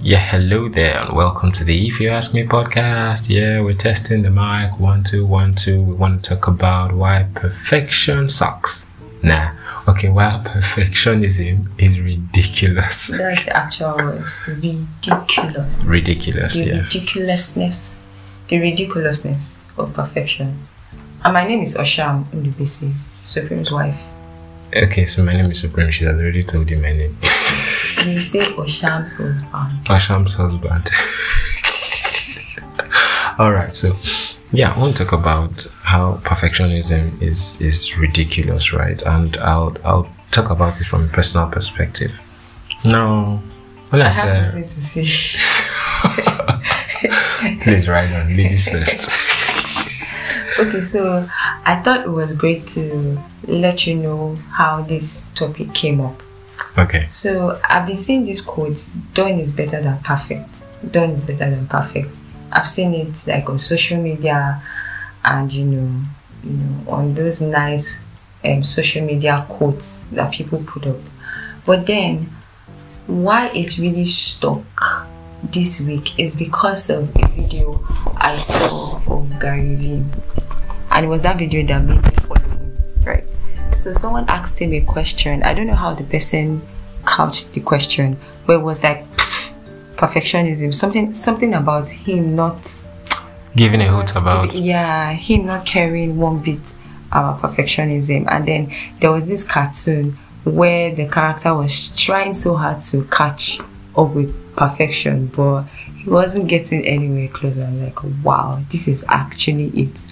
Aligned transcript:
Yeah, 0.00 0.18
hello 0.20 0.68
there, 0.68 0.96
and 0.98 1.16
welcome 1.16 1.50
to 1.52 1.64
the 1.64 1.86
If 1.88 2.00
You 2.00 2.10
Ask 2.10 2.32
Me 2.32 2.44
podcast. 2.44 3.28
Yeah, 3.28 3.60
we're 3.60 3.74
testing 3.74 4.22
the 4.22 4.30
mic 4.30 4.78
one, 4.78 5.02
two, 5.02 5.26
one, 5.26 5.54
two. 5.54 5.82
We 5.82 5.92
want 5.94 6.22
to 6.24 6.30
talk 6.30 6.46
about 6.46 6.92
why 6.92 7.26
perfection 7.34 8.28
sucks. 8.28 8.86
Nah, 9.22 9.50
okay, 9.88 10.08
why 10.08 10.40
perfectionism 10.44 11.68
is 11.78 11.98
ridiculous. 11.98 13.08
That's 13.08 13.44
the 13.44 13.56
actual 13.56 13.96
word. 13.96 14.24
Ridiculous. 14.46 15.84
Ridiculous, 15.84 16.54
The 16.54 16.64
yeah. 16.66 16.80
ridiculousness. 16.82 17.98
The 18.48 18.58
ridiculousness 18.60 19.58
of 19.76 19.92
perfection. 19.94 20.66
And 21.24 21.34
my 21.34 21.46
name 21.46 21.60
is 21.60 21.74
Osham 21.76 22.24
Ndubisi, 22.30 22.94
Supreme's 23.24 23.72
wife. 23.72 23.98
Okay, 24.74 25.04
so 25.06 25.24
my 25.24 25.32
name 25.32 25.50
is 25.50 25.58
Supreme. 25.58 25.90
She 25.90 26.04
has 26.04 26.14
already 26.14 26.44
told 26.44 26.70
you 26.70 26.78
my 26.78 26.92
name. 26.92 27.18
We 28.04 28.18
say 28.18 28.40
Osham's 28.40 29.16
husband. 29.16 29.84
Osham's 29.86 30.34
husband. 30.34 30.88
All 33.38 33.52
right, 33.52 33.74
so 33.74 33.96
yeah, 34.52 34.72
I 34.72 34.78
want 34.78 34.96
to 34.96 35.04
talk 35.04 35.12
about 35.12 35.66
how 35.82 36.20
perfectionism 36.24 37.20
is 37.22 37.60
is 37.60 37.96
ridiculous, 37.98 38.72
right? 38.72 39.00
And 39.02 39.36
I'll 39.38 39.76
I'll 39.84 40.08
talk 40.30 40.50
about 40.50 40.80
it 40.80 40.84
from 40.84 41.04
a 41.04 41.08
personal 41.08 41.48
perspective. 41.48 42.12
Now, 42.84 43.42
when 43.90 44.02
I, 44.02 44.06
I 44.06 44.10
have 44.10 44.30
say, 44.30 44.40
something 44.50 44.64
to 44.64 44.82
say. 44.82 45.04
please 47.62 47.88
write 47.88 48.12
on 48.12 48.36
ladies 48.36 48.68
first. 48.68 49.10
Okay, 50.58 50.80
so 50.80 51.28
I 51.64 51.80
thought 51.82 52.04
it 52.04 52.10
was 52.10 52.32
great 52.32 52.66
to 52.68 53.16
let 53.46 53.86
you 53.86 53.94
know 53.94 54.34
how 54.50 54.82
this 54.82 55.28
topic 55.36 55.72
came 55.72 56.00
up. 56.00 56.20
Okay, 56.78 57.06
So 57.08 57.60
I've 57.64 57.86
been 57.86 57.96
seeing 57.96 58.24
this 58.24 58.40
quote, 58.40 58.90
done 59.14 59.38
is 59.38 59.50
better 59.50 59.80
than 59.82 59.98
perfect. 59.98 60.48
Done 60.90 61.10
is 61.10 61.22
better 61.22 61.50
than 61.50 61.66
perfect. 61.66 62.16
I've 62.52 62.68
seen 62.68 62.94
it 62.94 63.26
like 63.26 63.48
on 63.48 63.58
social 63.58 64.00
media 64.00 64.62
and 65.24 65.52
you 65.52 65.64
know, 65.64 66.02
you 66.44 66.52
know, 66.52 66.90
on 66.90 67.14
those 67.14 67.40
nice 67.40 67.98
um, 68.44 68.62
social 68.62 69.04
media 69.04 69.44
quotes 69.48 70.00
that 70.12 70.32
people 70.32 70.62
put 70.66 70.86
up. 70.86 71.00
But 71.64 71.86
then 71.86 72.32
why 73.06 73.48
it 73.48 73.78
really 73.78 74.04
stuck 74.04 75.06
this 75.42 75.80
week 75.80 76.18
is 76.18 76.34
because 76.34 76.90
of 76.90 77.14
a 77.16 77.28
video 77.28 77.84
I 78.16 78.38
saw 78.38 79.00
of 79.06 79.38
Gary 79.40 79.74
Vee. 79.76 80.04
And 80.90 81.06
it 81.06 81.08
was 81.08 81.22
that 81.22 81.38
video 81.38 81.66
that 81.66 81.84
made 81.84 82.02
me? 82.02 82.27
So 83.78 83.92
someone 83.92 84.24
asked 84.28 84.58
him 84.58 84.72
a 84.72 84.80
question. 84.80 85.44
I 85.44 85.54
don't 85.54 85.68
know 85.68 85.76
how 85.76 85.94
the 85.94 86.02
person 86.02 86.62
couched 87.06 87.52
the 87.52 87.60
question, 87.60 88.18
but 88.44 88.54
it 88.54 88.62
was 88.62 88.82
like 88.82 89.08
pff, 89.16 89.52
perfectionism. 89.94 90.74
Something 90.74 91.14
something 91.14 91.54
about 91.54 91.86
him 91.86 92.34
not 92.34 92.58
giving 93.54 93.80
a 93.80 93.86
hoot 93.86 94.16
about 94.16 94.52
yeah, 94.52 95.12
him 95.12 95.46
not 95.46 95.64
caring 95.64 96.18
one 96.18 96.40
bit 96.40 96.58
about 97.12 97.40
perfectionism. 97.40 98.26
And 98.28 98.48
then 98.48 98.74
there 98.98 99.12
was 99.12 99.28
this 99.28 99.44
cartoon 99.44 100.18
where 100.42 100.92
the 100.92 101.06
character 101.06 101.54
was 101.54 101.90
trying 101.94 102.34
so 102.34 102.56
hard 102.56 102.82
to 102.82 103.04
catch 103.04 103.60
up 103.96 104.10
with 104.10 104.34
perfection, 104.56 105.28
but 105.28 105.62
he 106.02 106.10
wasn't 106.10 106.48
getting 106.48 106.84
anywhere 106.84 107.28
close. 107.28 107.56
I'm 107.56 107.80
like, 107.84 108.02
wow, 108.24 108.60
this 108.72 108.88
is 108.88 109.04
actually 109.06 109.68
it. 109.68 110.04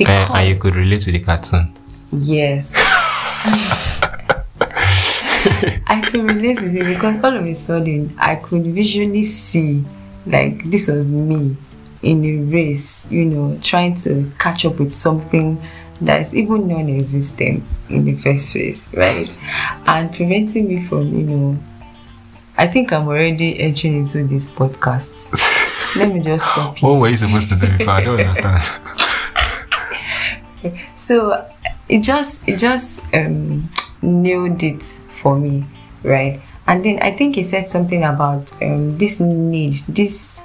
and, 0.00 0.34
and 0.34 0.48
you 0.50 0.56
could 0.56 0.76
relate 0.76 1.00
to 1.00 1.12
the 1.12 1.20
cartoon. 1.20 1.72
Yes. 2.12 2.74
I 5.86 6.02
could 6.04 6.24
relate 6.24 6.60
with 6.60 6.74
it 6.74 6.86
because 6.86 7.22
all 7.22 7.36
of 7.36 7.46
a 7.46 7.54
sudden 7.54 8.14
I 8.18 8.36
could 8.36 8.66
visually 8.66 9.24
see 9.24 9.84
like 10.26 10.68
this 10.70 10.88
was 10.88 11.10
me 11.10 11.56
in 12.02 12.24
a 12.24 12.36
race, 12.52 13.10
you 13.10 13.24
know, 13.24 13.58
trying 13.62 13.96
to 13.96 14.30
catch 14.38 14.64
up 14.64 14.78
with 14.78 14.92
something 14.92 15.60
that's 16.00 16.34
even 16.34 16.68
non 16.68 16.88
existent 16.88 17.64
in 17.88 18.04
the 18.04 18.16
first 18.16 18.52
place, 18.52 18.86
right? 18.92 19.30
And 19.86 20.12
preventing 20.12 20.68
me 20.68 20.86
from, 20.86 21.16
you 21.16 21.24
know, 21.24 21.58
I 22.58 22.66
think 22.66 22.92
I'm 22.92 23.08
already 23.08 23.58
entering 23.60 23.98
into 23.98 24.24
this 24.24 24.46
podcast. 24.46 25.30
Let 25.96 26.12
me 26.12 26.20
just 26.20 26.44
stop 26.44 26.80
you. 26.80 26.88
What 26.88 27.00
were 27.00 27.08
you 27.08 27.16
supposed 27.16 27.48
to 27.50 27.56
do 27.56 27.78
before? 27.78 27.94
I 27.94 28.04
don't 28.04 28.20
understand. 28.26 28.62
so 30.94 31.48
it 31.88 32.00
just 32.02 32.42
it 32.48 32.56
just 32.58 33.02
um 33.14 33.68
nailed 34.02 34.62
it 34.62 34.82
for 35.22 35.36
me 35.36 35.64
right? 36.02 36.40
And 36.68 36.84
then 36.84 36.98
i 37.00 37.10
think 37.16 37.36
he 37.36 37.44
said 37.44 37.70
something 37.70 38.02
about 38.04 38.50
um 38.62 38.98
this 38.98 39.20
need 39.20 39.74
this 39.88 40.40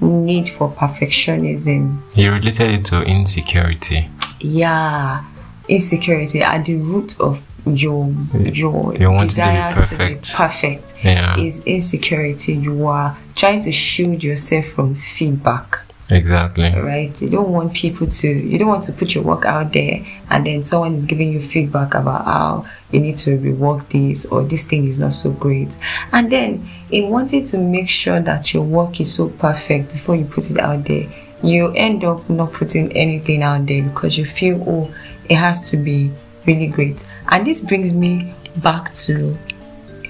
need 0.00 0.50
for 0.50 0.70
perfectionism. 0.70 2.00
He 2.14 2.28
related 2.28 2.70
it 2.70 2.84
to 2.86 3.02
insecurity. 3.02 4.08
yeah 4.40 5.24
insecurity 5.68 6.42
at 6.42 6.64
the 6.66 6.76
root 6.76 7.18
of 7.20 7.40
your 7.66 8.06
your 8.52 8.94
You 8.94 9.10
want 9.10 9.24
it 9.24 9.28
to 9.30 9.36
be 9.36 9.42
desire 9.42 9.74
perfect. 9.74 10.24
to 10.24 10.30
be 10.30 10.36
perfect 10.36 10.94
Yeah, 11.02 11.36
is 11.38 11.62
insecurity. 11.64 12.52
You 12.54 12.86
are 12.86 13.16
trying 13.34 13.62
to 13.62 13.72
shield 13.72 14.22
yourself 14.22 14.66
from 14.66 14.94
feedback 14.94 15.80
exactly. 16.10 16.72
right? 16.74 17.20
You 17.20 17.28
don't 17.28 17.50
want 17.50 17.74
people 17.74 18.06
to, 18.06 18.28
you 18.28 18.58
don't 18.58 18.68
want 18.68 18.84
to 18.84 18.92
put 18.92 19.14
your 19.14 19.24
work 19.24 19.44
out 19.44 19.72
there 19.72 20.06
and 20.30 20.46
then 20.46 20.62
someone 20.62 20.94
is 20.94 21.04
giving 21.04 21.32
you 21.32 21.40
feedback 21.40 21.94
about 21.94 22.24
how 22.24 22.66
you 22.92 23.00
need 23.00 23.16
to 23.18 23.38
rework 23.38 23.88
this 23.88 24.24
or 24.26 24.44
this 24.44 24.62
thing 24.62 24.86
is 24.86 24.98
not 24.98 25.12
so 25.12 25.32
great. 25.32 25.68
And 26.12 26.30
then, 26.30 26.68
in 26.90 27.10
wanting 27.10 27.44
to 27.46 27.58
make 27.58 27.88
sure 27.88 28.20
that 28.20 28.54
your 28.54 28.62
work 28.62 29.00
is 29.00 29.12
so 29.12 29.28
perfect 29.28 29.92
before 29.92 30.16
you 30.16 30.24
put 30.24 30.50
it 30.50 30.58
out 30.58 30.84
there, 30.84 31.08
you 31.42 31.72
end 31.72 32.04
up 32.04 32.28
not 32.30 32.52
putting 32.52 32.92
anything 32.96 33.42
out 33.42 33.66
there 33.66 33.82
because 33.82 34.16
you 34.16 34.24
feel, 34.24 34.62
oh, 34.68 34.94
it 35.28 35.36
has 35.36 35.70
to 35.70 35.76
be 35.76 36.12
really 36.46 36.68
great. 36.68 37.02
And 37.28 37.46
this 37.46 37.60
brings 37.60 37.92
me 37.92 38.32
back 38.56 38.94
to 38.94 39.36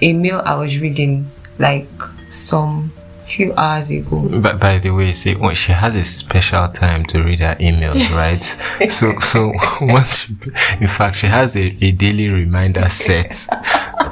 a 0.01 0.13
mail 0.13 0.41
I 0.45 0.55
was 0.55 0.79
reading 0.79 1.29
like 1.59 1.87
some 2.29 2.91
few 3.27 3.53
hours 3.55 3.91
ago. 3.91 4.27
But 4.41 4.59
by 4.59 4.79
the 4.79 4.91
way, 4.91 5.13
see, 5.13 5.35
when 5.35 5.55
she 5.55 5.71
has 5.73 5.95
a 5.95 6.03
special 6.03 6.67
time 6.69 7.05
to 7.07 7.21
read 7.21 7.39
her 7.39 7.55
emails, 7.59 8.09
right? 8.15 8.43
so, 8.91 9.19
so 9.19 9.53
once, 9.81 10.15
she, 10.17 10.33
in 10.79 10.87
fact, 10.87 11.17
she 11.17 11.27
has 11.27 11.55
a, 11.55 11.75
a 11.85 11.91
daily 11.91 12.29
reminder 12.31 12.87
set 12.89 13.31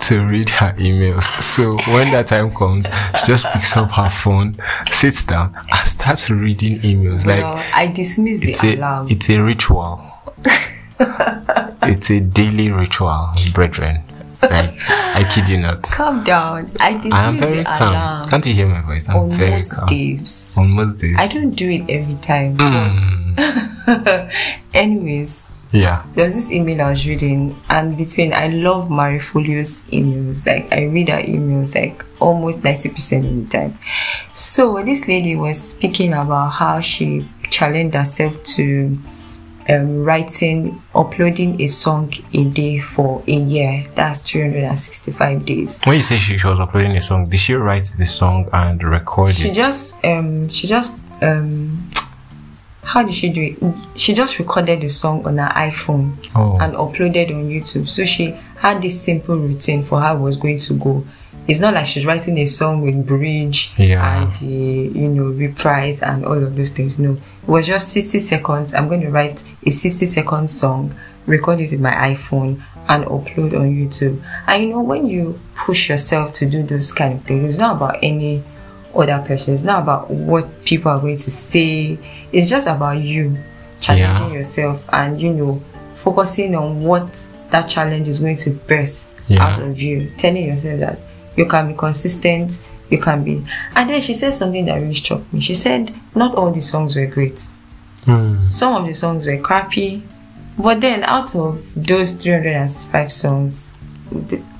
to 0.02 0.20
read 0.26 0.50
her 0.50 0.74
emails. 0.78 1.24
So 1.42 1.78
when 1.92 2.12
that 2.12 2.28
time 2.28 2.54
comes, 2.54 2.88
she 3.20 3.28
just 3.28 3.46
picks 3.48 3.76
up 3.78 3.92
her 3.92 4.10
phone, 4.10 4.58
sits 4.92 5.24
down, 5.26 5.56
and 5.72 5.88
starts 5.90 6.30
reading 6.30 6.80
emails. 6.82 7.26
Well, 7.26 7.56
Like 7.56 7.74
I 7.74 7.88
dismiss 7.88 8.42
it's 8.42 8.62
the 8.62 8.74
a, 8.74 8.78
alarm. 8.78 9.08
it's 9.10 9.30
a 9.30 9.38
ritual. 9.42 10.12
it's 11.00 12.10
a 12.12 12.20
daily 12.20 12.70
ritual, 12.72 13.30
brethren. 13.54 14.02
Like 14.52 14.74
I 14.90 15.24
kid 15.34 15.50
you 15.50 15.58
not. 15.58 15.84
Calm 15.84 16.24
down. 16.24 16.72
I 16.80 16.94
dismiss 16.94 17.14
I 17.14 17.26
am 17.28 17.38
very 17.38 17.58
the 17.58 17.64
calm. 17.66 17.90
alarm 17.96 18.30
Can't 18.30 18.46
you 18.46 18.54
hear 18.54 18.68
my 18.68 18.82
voice? 18.82 19.08
I'm 19.10 19.18
on 19.18 19.30
very 19.32 19.52
most 19.52 19.72
calm. 19.72 19.86
days. 19.88 20.54
On 20.58 20.70
most 20.70 20.98
days. 21.00 21.16
I 21.20 21.28
don't 21.28 21.52
do 21.52 21.70
it 21.70 21.90
every 21.90 22.16
time. 22.16 22.58
Mm. 22.58 24.32
Anyways, 24.74 25.48
Yeah. 25.72 26.04
there 26.16 26.26
was 26.26 26.36
this 26.36 26.52
email 26.52 26.82
I 26.82 26.90
was 26.92 27.06
reading, 27.06 27.56
and 27.70 27.98
between 27.98 28.34
I 28.34 28.48
love 28.48 28.90
Marie 28.90 29.20
Forleo's 29.20 29.82
emails. 29.92 30.46
Like 30.46 30.72
I 30.72 30.84
read 30.86 31.10
her 31.10 31.22
emails 31.22 31.76
like 31.76 32.06
almost 32.20 32.64
ninety 32.64 32.90
percent 32.90 33.26
of 33.26 33.50
the 33.50 33.58
time. 33.58 33.78
So 34.34 34.84
this 34.84 35.08
lady 35.08 35.36
was 35.36 35.60
speaking 35.72 36.14
about 36.14 36.50
how 36.50 36.80
she 36.82 37.28
challenged 37.50 37.96
herself 37.96 38.42
to 38.56 38.98
um, 39.70 40.04
writing, 40.04 40.82
uploading 40.94 41.62
a 41.62 41.68
song 41.68 42.14
a 42.34 42.44
day 42.46 42.80
for 42.80 43.24
a 43.28 43.36
year. 43.36 43.86
That's 43.96 44.20
365 44.22 45.46
days. 45.46 45.80
When 45.84 45.98
you 45.98 46.04
say 46.04 46.18
she, 46.18 46.38
she 46.38 46.48
was 46.48 46.60
uploading 46.60 46.96
a 46.98 47.02
song, 47.02 47.30
did 47.30 47.40
she 47.40 47.54
write 47.56 47.92
the 47.98 48.06
song 48.06 48.50
and 48.54 48.84
record 48.84 49.34
She 49.34 49.50
it? 49.50 49.54
just, 49.54 50.04
um, 50.06 50.50
she 50.50 50.68
just, 50.68 50.96
um, 51.22 51.90
how 52.84 53.02
did 53.02 53.14
she 53.14 53.30
do 53.30 53.42
it? 53.42 54.00
She 54.00 54.14
just 54.14 54.38
recorded 54.38 54.82
the 54.82 54.90
song 54.90 55.26
on 55.26 55.38
her 55.38 55.50
iPhone 55.50 56.18
oh, 56.36 56.58
and 56.60 56.74
uploaded 56.76 57.32
on 57.32 57.50
YouTube. 57.50 57.90
So 57.90 58.06
she 58.06 58.36
had 58.58 58.82
this 58.82 59.02
simple 59.02 59.38
routine 59.38 59.84
for 59.84 60.00
how 60.00 60.16
it 60.16 60.20
was 60.20 60.38
going 60.38 60.60
to 60.60 60.74
go. 60.76 61.06
It's 61.48 61.60
not 61.60 61.74
like 61.76 61.86
she's 61.86 62.06
writing 62.06 62.38
a 62.40 62.46
song 62.46 62.82
with 62.82 63.06
bridge 63.06 63.72
Yeah. 63.78 64.24
and 64.24 64.36
the 64.38 64.46
you 65.00 65.08
know 65.10 65.26
reprise 65.26 66.02
and 66.02 66.26
all 66.26 66.42
of 66.44 66.56
those 66.56 66.72
things. 66.72 66.98
No, 67.00 67.12
it 67.14 67.48
was 67.48 67.68
just 67.68 67.90
60 67.90 68.20
seconds. 68.20 68.74
I'm 68.74 68.88
going 68.88 69.02
to 69.02 69.10
write 69.12 69.44
a 69.66 69.70
60 69.70 70.06
second 70.08 70.50
song, 70.50 70.96
record 71.28 71.60
it 71.62 71.72
with 71.72 71.80
my 71.82 71.92
iPhone, 71.92 72.62
and 72.88 73.06
upload 73.06 73.54
on 73.60 73.74
YouTube. 73.76 74.22
And 74.48 74.64
you 74.64 74.70
know 74.70 74.82
when 74.82 75.08
you 75.08 75.40
push 75.56 75.90
yourself 75.90 76.34
to 76.36 76.46
do 76.48 76.64
those 76.64 76.92
kind 76.92 77.14
of 77.20 77.24
things, 77.26 77.44
it's 77.54 77.60
not 77.60 77.76
about 77.78 78.00
any 78.02 78.44
other 78.96 79.24
person. 79.28 79.54
It's 79.54 79.64
not 79.64 79.84
about 79.84 80.10
what 80.10 80.66
people 80.66 80.90
are 80.92 81.00
going 81.00 81.18
to 81.18 81.32
say. 81.32 81.98
It's 82.32 82.50
just 82.50 82.66
about 82.68 82.98
you 83.00 83.38
challenging 83.82 84.30
Yeah. 84.30 84.34
yourself 84.34 84.84
and 84.92 85.22
you 85.22 85.32
know 85.34 85.62
focusing 85.98 86.56
on 86.56 86.82
what 86.84 87.24
that 87.52 87.68
challenge 87.68 88.08
is 88.08 88.20
going 88.20 88.38
to 88.38 88.52
birth 88.52 89.06
Yeah. 89.28 89.44
out 89.46 89.62
of 89.62 89.80
you. 89.80 90.12
Telling 90.18 90.46
yourself 90.46 90.80
that 90.80 91.00
you 91.36 91.46
can 91.46 91.68
be 91.68 91.74
consistent, 91.74 92.64
you 92.90 93.00
can 93.00 93.24
be. 93.24 93.44
And 93.76 93.90
then 93.90 94.02
she 94.02 94.14
said 94.14 94.34
something 94.34 94.66
that 94.66 94.76
really 94.76 94.96
struck 94.96 95.22
me. 95.34 95.40
She 95.42 95.54
said, 95.54 95.94
not 96.14 96.36
all 96.36 96.52
the 96.52 96.62
songs 96.62 96.96
were 96.96 97.08
great. 97.08 97.48
Hmm. 98.06 98.40
Some 98.42 98.76
of 98.82 98.88
the 98.88 98.94
songs 98.94 99.26
were 99.26 99.38
crappy, 99.38 100.04
but 100.58 100.82
then 100.82 101.04
out 101.04 101.36
of 101.36 101.64
those 101.76 102.12
305 102.14 103.12
songs, 103.12 103.72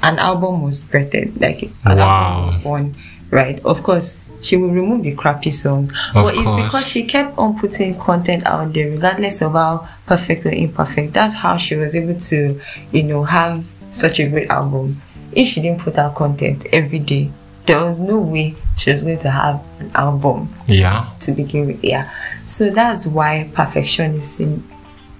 an 0.02 0.20
album 0.20 0.62
was 0.64 0.82
birthed, 0.82 1.40
like 1.40 1.64
an 1.86 1.98
Wow. 1.98 2.08
album 2.40 2.46
was 2.56 2.64
born, 2.64 2.96
right? 3.30 3.60
Of 3.64 3.84
course, 3.84 4.20
she 4.42 4.58
will 4.58 4.70
remove 4.70 5.04
the 5.04 5.14
crappy 5.14 5.52
song, 5.52 5.92
Of 6.14 6.26
but 6.26 6.36
it's 6.36 6.44
course. 6.44 6.64
because 6.64 6.88
she 6.88 7.06
kept 7.06 7.38
on 7.38 7.58
putting 7.60 7.98
content 8.00 8.46
out 8.46 8.74
there, 8.74 8.90
regardless 8.90 9.42
of 9.42 9.54
how 9.54 9.88
perfect 10.08 10.46
or 10.46 10.52
imperfect. 10.52 11.14
That's 11.14 11.34
how 11.36 11.58
she 11.58 11.76
was 11.76 11.96
able 11.96 12.20
to, 12.20 12.60
you 12.92 13.04
know, 13.04 13.24
have 13.24 13.64
such 13.92 14.20
a 14.20 14.28
great 14.28 14.50
album. 14.50 15.02
If 15.36 15.48
she 15.48 15.62
didn't 15.62 15.82
put 15.82 15.98
out 15.98 16.16
content 16.16 16.66
every 16.72 17.00
day, 17.00 17.32
there 17.66 17.84
was 17.86 18.00
no 18.00 18.20
way 18.20 18.56
she 18.78 18.92
was 18.92 19.04
going 19.04 19.20
to 19.20 19.30
have 19.32 19.62
an 19.80 19.92
album 19.96 20.54
Yeah. 20.68 21.10
to 21.22 21.32
begin 21.32 21.68
with. 21.68 21.84
Yeah. 21.84 22.10
So 22.46 22.70
that's 22.70 23.08
why 23.08 23.50
perfectionism, 23.54 24.62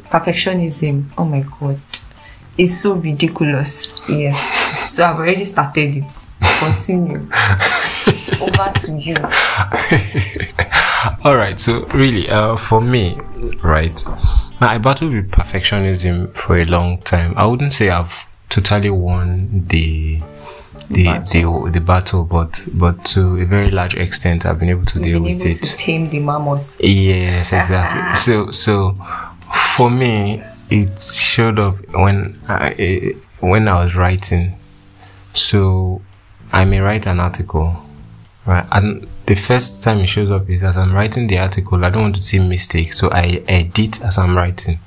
perfectionism. 0.06 1.06
Oh 1.18 1.26
my 1.26 1.44
god, 1.60 1.80
is 2.58 2.80
so 2.80 2.94
ridiculous. 2.94 3.94
Yes. 4.08 4.38
so 4.94 5.06
I've 5.06 5.18
already 5.18 5.44
started 5.44 5.98
it. 5.98 6.04
Continue. 6.60 7.28
Over 8.42 8.72
to 8.76 8.92
you. 8.98 9.16
All 11.24 11.36
right. 11.36 11.60
So 11.60 11.86
really, 11.88 12.30
uh, 12.30 12.56
for 12.58 12.82
me, 12.82 13.16
right, 13.64 14.04
now 14.62 14.70
I 14.70 14.78
battled 14.78 15.14
with 15.14 15.32
perfectionism 15.32 16.34
for 16.36 16.58
a 16.58 16.66
long 16.66 17.02
time. 17.02 17.34
I 17.38 17.46
wouldn't 17.46 17.74
say 17.74 17.90
I've 17.90 18.25
totally 18.50 18.90
won 18.90 19.66
the 19.68 20.22
the 20.90 21.04
the 21.32 21.70
the 21.74 21.80
battle, 21.82 22.24
but 22.24 22.68
but 22.74 23.04
to 23.06 23.38
a 23.38 23.46
very 23.46 23.72
large 23.72 23.96
extent, 23.96 24.46
I've 24.46 24.60
been 24.60 24.70
able 24.70 24.86
to 24.86 25.00
deal 25.00 25.20
Being 25.20 25.38
with 25.38 25.46
it. 25.46 25.56
to 25.56 25.78
tame 25.78 26.10
the 26.10 26.20
mammoth. 26.20 26.76
Yes, 26.80 27.54
exactly. 27.54 28.16
so, 28.26 28.52
so 28.52 28.96
for 29.76 29.90
me, 29.90 30.44
it 30.70 31.02
showed 31.02 31.60
up 31.60 31.76
when 31.94 32.40
I 32.48 32.72
eh, 32.74 33.12
when 33.40 33.68
I 33.68 33.84
was 33.84 33.96
writing. 33.96 34.60
So, 35.34 36.02
I 36.54 36.64
may 36.64 36.80
write 36.80 37.08
an 37.08 37.20
article, 37.20 37.76
right? 38.46 38.66
And 38.72 39.06
the 39.26 39.36
first 39.36 39.84
time 39.84 40.00
it 40.00 40.08
shows 40.08 40.32
up 40.32 40.50
is 40.50 40.64
as 40.64 40.78
I'm 40.78 40.94
writing 40.94 41.28
the 41.28 41.40
article. 41.40 41.84
I 41.84 41.90
don't 41.90 42.04
want 42.04 42.16
to 42.16 42.22
see 42.24 42.40
mistakes, 42.40 42.98
so 43.00 43.10
I 43.12 43.44
edit 43.48 44.02
as 44.02 44.18
I'm 44.18 44.38
writing. 44.38 44.80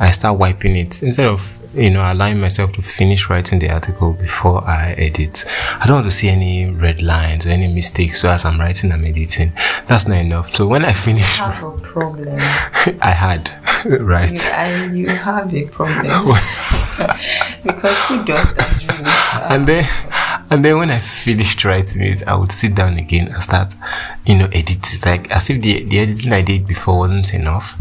I 0.00 0.10
start 0.10 0.38
wiping 0.38 0.76
it 0.76 1.02
instead 1.02 1.26
of 1.26 1.52
you 1.74 1.90
know 1.90 2.10
allowing 2.10 2.40
myself 2.40 2.72
to 2.72 2.82
finish 2.82 3.28
writing 3.28 3.58
the 3.58 3.70
article 3.70 4.12
before 4.12 4.64
I 4.64 4.92
edit. 4.92 5.44
I 5.80 5.86
don't 5.86 5.96
want 5.96 6.06
to 6.06 6.16
see 6.16 6.28
any 6.28 6.70
red 6.70 7.02
lines 7.02 7.46
or 7.46 7.50
any 7.50 7.72
mistakes. 7.72 8.20
So 8.22 8.28
as 8.28 8.44
I'm 8.44 8.60
writing, 8.60 8.92
I'm 8.92 9.04
editing. 9.04 9.52
That's 9.86 10.06
not 10.06 10.18
enough. 10.18 10.54
So 10.54 10.66
when 10.66 10.84
I 10.84 10.92
finish, 10.92 11.36
Have 11.36 11.62
a 11.62 11.78
problem. 11.80 12.36
I 13.02 13.10
had 13.10 13.50
right. 14.00 14.30
You, 14.32 14.50
and 14.52 14.98
you 14.98 15.08
have 15.08 15.54
a 15.54 15.64
problem 15.66 16.26
because 17.62 17.98
who 18.06 18.24
does 18.24 18.54
that 18.54 18.84
really? 18.88 19.54
and 19.54 19.68
then 19.68 19.84
and 20.50 20.64
then 20.64 20.78
when 20.78 20.90
I 20.90 20.98
finished 20.98 21.64
writing 21.64 22.02
it, 22.02 22.26
I 22.26 22.34
would 22.34 22.52
sit 22.52 22.74
down 22.74 22.96
again 22.98 23.28
and 23.28 23.42
start, 23.42 23.74
you 24.24 24.34
know, 24.36 24.48
edit 24.52 25.04
like 25.04 25.30
as 25.30 25.50
if 25.50 25.60
the 25.60 25.84
the 25.84 25.98
editing 26.00 26.32
I 26.32 26.42
did 26.42 26.66
before 26.66 26.98
wasn't 26.98 27.34
enough. 27.34 27.74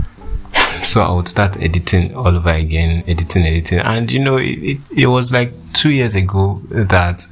So 0.88 1.02
I 1.02 1.12
would 1.12 1.28
start 1.28 1.62
editing 1.62 2.16
all 2.16 2.34
over 2.34 2.50
again, 2.50 3.04
editing, 3.08 3.46
editing, 3.46 3.80
and 3.80 4.10
you 4.10 4.20
know, 4.20 4.38
it, 4.38 4.58
it, 4.64 4.78
it 4.96 5.08
was 5.08 5.34
like 5.34 5.52
two 5.74 5.92
years 5.92 6.16
ago 6.16 6.62
that 6.70 7.28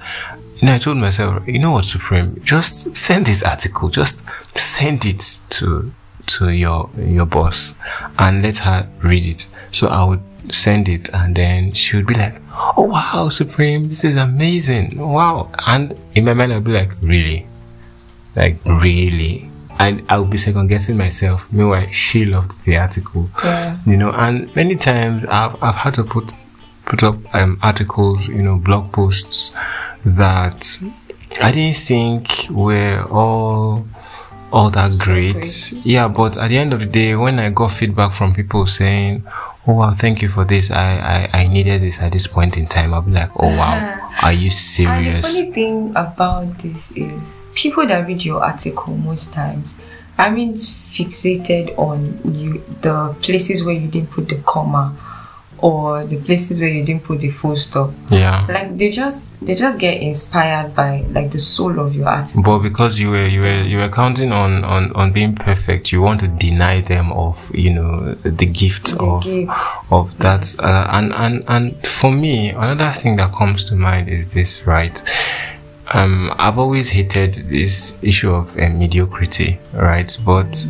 you 0.58 0.68
know 0.68 0.76
I 0.76 0.78
told 0.78 0.98
myself, 0.98 1.48
you 1.48 1.60
know 1.60 1.72
what, 1.72 1.86
Supreme, 1.86 2.38
just 2.44 2.94
send 2.98 3.28
this 3.28 3.42
article, 3.44 3.88
just 3.88 4.26
send 4.56 5.06
it 5.06 5.40
to 5.52 5.94
to 6.28 6.50
your 6.50 6.90
your 6.98 7.26
boss 7.26 7.76
and 8.20 8.44
let 8.44 8.58
her 8.58 8.90
read 9.02 9.26
it. 9.26 9.48
So 9.72 9.88
I 9.88 10.04
would 10.04 10.22
send 10.50 10.90
it 10.90 11.08
and 11.14 11.34
then 11.34 11.72
she 11.72 11.96
would 11.96 12.08
be 12.08 12.16
like, 12.16 12.42
Oh 12.52 12.82
wow, 12.82 13.30
Supreme, 13.30 13.88
this 13.88 14.04
is 14.04 14.18
amazing. 14.18 14.98
Wow. 15.00 15.50
And 15.66 15.98
in 16.14 16.26
my 16.26 16.34
mind 16.34 16.52
I'd 16.52 16.66
be 16.66 16.74
like, 16.74 16.92
Really? 17.02 17.48
Like 18.36 18.58
really? 18.66 19.50
And 19.80 20.06
I'll 20.10 20.26
be 20.26 20.38
second 20.38 20.68
guessing 20.68 20.98
myself. 20.98 21.46
Meanwhile, 21.52 21.92
she 21.92 22.26
loved 22.26 22.64
the 22.64 22.78
article. 22.78 23.30
Yeah. 23.44 23.78
You 23.86 23.98
know, 23.98 24.12
and 24.12 24.54
many 24.56 24.76
times 24.76 25.26
I've 25.26 25.62
I've 25.62 25.76
had 25.76 25.94
to 25.96 26.04
put 26.04 26.34
put 26.86 27.04
up 27.04 27.18
um, 27.36 27.60
articles, 27.62 28.28
you 28.30 28.42
know, 28.42 28.56
blog 28.58 28.92
posts 28.92 29.52
that 30.06 30.80
I 31.42 31.52
didn't 31.52 31.78
think 31.78 32.48
were 32.50 33.06
all 33.10 33.86
all 34.52 34.70
that 34.70 34.98
great. 35.00 35.34
great. 35.34 35.74
Yeah, 35.84 36.08
but 36.08 36.38
at 36.38 36.48
the 36.48 36.58
end 36.58 36.74
of 36.74 36.80
the 36.80 36.86
day, 36.86 37.16
when 37.16 37.40
I 37.40 37.50
got 37.50 37.72
feedback 37.72 38.14
from 38.14 38.34
people 38.34 38.66
saying, 38.66 39.24
"Oh 39.68 39.74
wow, 39.74 39.94
thank 39.94 40.22
you 40.22 40.30
for 40.30 40.46
this. 40.46 40.72
I 40.72 41.30
I, 41.34 41.42
I 41.42 41.48
needed 41.48 41.82
this 41.82 42.00
at 42.00 42.12
this 42.12 42.28
point 42.28 42.58
in 42.58 42.66
time," 42.68 42.94
I'll 42.94 43.02
be 43.02 43.12
like, 43.12 43.32
"Oh 43.36 43.48
wow, 43.48 44.00
are 44.22 44.32
you 44.32 44.44
And 44.44 44.52
the 44.52 44.56
serious?" 44.56 45.26
funny 45.26 45.52
thing 45.52 45.90
about 45.96 46.60
this 46.60 46.92
is 46.92 47.40
people 47.54 47.86
that 47.88 48.08
read 48.08 48.24
your 48.24 48.44
article 48.44 48.96
most 48.96 49.34
times 49.34 49.76
aren't 50.18 50.58
fixated 50.58 51.78
on 51.78 52.20
you 52.34 52.64
the 52.82 53.14
places 53.22 53.64
where 53.64 53.76
you 53.76 53.88
didn't 53.88 54.12
put 54.12 54.30
the 54.30 54.38
comma 54.46 54.96
or 55.60 56.04
the 56.06 56.18
places 56.18 56.60
where 56.60 56.70
you 56.70 56.84
didn't 56.86 57.04
put 57.04 57.20
the 57.20 57.30
full 57.30 57.56
stop. 57.56 57.92
Yeah. 58.10 58.46
Like 58.50 58.78
they 58.78 58.90
just 58.92 59.22
they 59.42 59.54
just 59.56 59.78
get 59.78 60.02
inspired 60.02 60.74
by 60.76 61.02
like 61.12 61.32
the 61.32 61.40
soul 61.40 61.80
of 61.80 61.96
your 61.96 62.08
art. 62.08 62.30
But 62.44 62.60
because 62.60 63.00
you 63.00 63.12
were 63.12 63.26
you 63.26 63.42
were 63.42 63.62
you 63.64 63.78
were 63.78 63.90
counting 63.90 64.32
on 64.32 64.64
on 64.64 64.92
on 64.94 65.12
being 65.12 65.36
perfect, 65.36 65.92
you 65.92 66.02
want 66.02 66.20
to 66.22 66.28
deny 66.28 66.82
them 66.82 67.12
of 67.14 67.52
you 67.56 67.74
know 67.74 68.14
the 68.16 68.46
gift 68.46 68.98
The 68.98 69.04
of 69.04 69.24
gift. 69.24 69.52
of 69.92 70.18
that. 70.20 70.56
Uh, 70.60 70.88
and 70.92 71.14
and 71.14 71.44
and 71.48 71.88
for 71.88 72.12
me, 72.12 72.50
another 72.50 72.92
thing 72.92 73.16
that 73.18 73.34
comes 73.34 73.64
to 73.66 73.76
mind 73.76 74.10
is 74.10 74.34
this, 74.34 74.66
right? 74.68 75.02
Um, 75.94 76.34
I've 76.40 76.58
always 76.58 76.90
hated 76.90 77.36
this 77.48 77.98
issue 78.02 78.32
of 78.34 78.58
uh, 78.58 78.70
mediocrity, 78.70 79.60
right? 79.72 80.18
But 80.26 80.66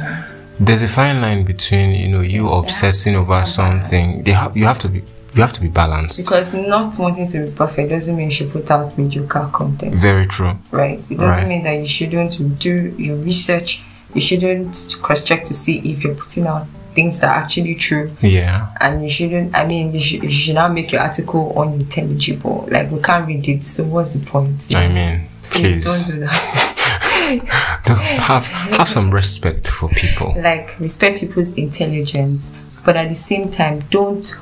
there's 0.60 0.82
a 0.82 0.88
fine 0.88 1.22
line 1.22 1.44
between 1.44 1.92
you 1.92 2.08
know 2.08 2.22
you 2.22 2.50
obsessing 2.50 3.16
over 3.16 3.46
something. 3.46 4.24
They 4.24 4.32
have 4.32 4.56
you 4.56 4.66
have 4.66 4.80
to 4.80 4.88
be 4.90 5.04
you 5.34 5.42
have 5.42 5.52
to 5.54 5.62
be 5.62 5.68
balanced. 5.68 6.18
Because 6.18 6.54
not 6.54 6.98
wanting 6.98 7.28
to 7.28 7.46
be 7.46 7.52
perfect 7.52 7.90
doesn't 7.90 8.16
mean 8.16 8.28
you 8.30 8.36
should 8.36 8.52
put 8.54 8.72
out 8.72 8.98
mediocre 8.98 9.50
content. 9.52 9.96
Very 9.96 10.28
true. 10.28 10.58
right? 10.72 11.00
It 11.12 11.18
doesn't 11.18 11.20
Right. 11.20 11.48
mean 11.48 11.64
that 11.64 11.74
you 11.74 11.88
shouldn't 11.88 12.58
do 12.60 12.96
your 12.98 13.18
research. 13.18 13.82
You 14.14 14.22
shouldn't 14.22 14.96
cross 15.02 15.22
check 15.22 15.44
to 15.44 15.54
see 15.54 15.80
if 15.80 16.04
you're 16.06 16.16
putting 16.16 16.48
out 16.48 16.68
things 16.94 17.20
that 17.20 17.28
are 17.28 17.44
actually 17.44 17.76
true. 17.76 18.16
Yeah. 18.22 18.70
And 18.80 19.04
you 19.04 19.10
shouldn't, 19.10 19.54
I 19.54 19.66
mean, 19.66 19.92
you 19.92 20.00
should, 20.00 20.24
you 20.24 20.32
should 20.32 20.56
not 20.56 20.72
make 20.72 20.94
your 20.94 21.02
article 21.02 21.54
unintelligible. 21.60 22.70
Like, 22.72 22.90
we 22.90 23.02
can't 23.02 23.28
read 23.28 23.46
it, 23.50 23.66
so 23.66 23.84
what's 23.84 24.14
the 24.14 24.26
point? 24.26 24.74
I 24.74 24.88
mean, 24.88 25.28
Please 25.44 25.84
please 25.84 25.84
don't 26.08 26.08
do 26.16 26.20
that. 26.22 26.72
have 27.94 28.46
have 28.48 28.90
some 28.90 29.12
respect 29.12 29.70
for 29.70 29.90
people. 29.90 30.34
like, 30.38 30.80
respect 30.80 31.20
people's 31.20 31.54
intelligence, 31.54 32.44
but 32.84 32.98
at 32.98 33.10
the 33.10 33.16
same 33.16 33.52
time, 33.52 33.80
don't 33.92 34.36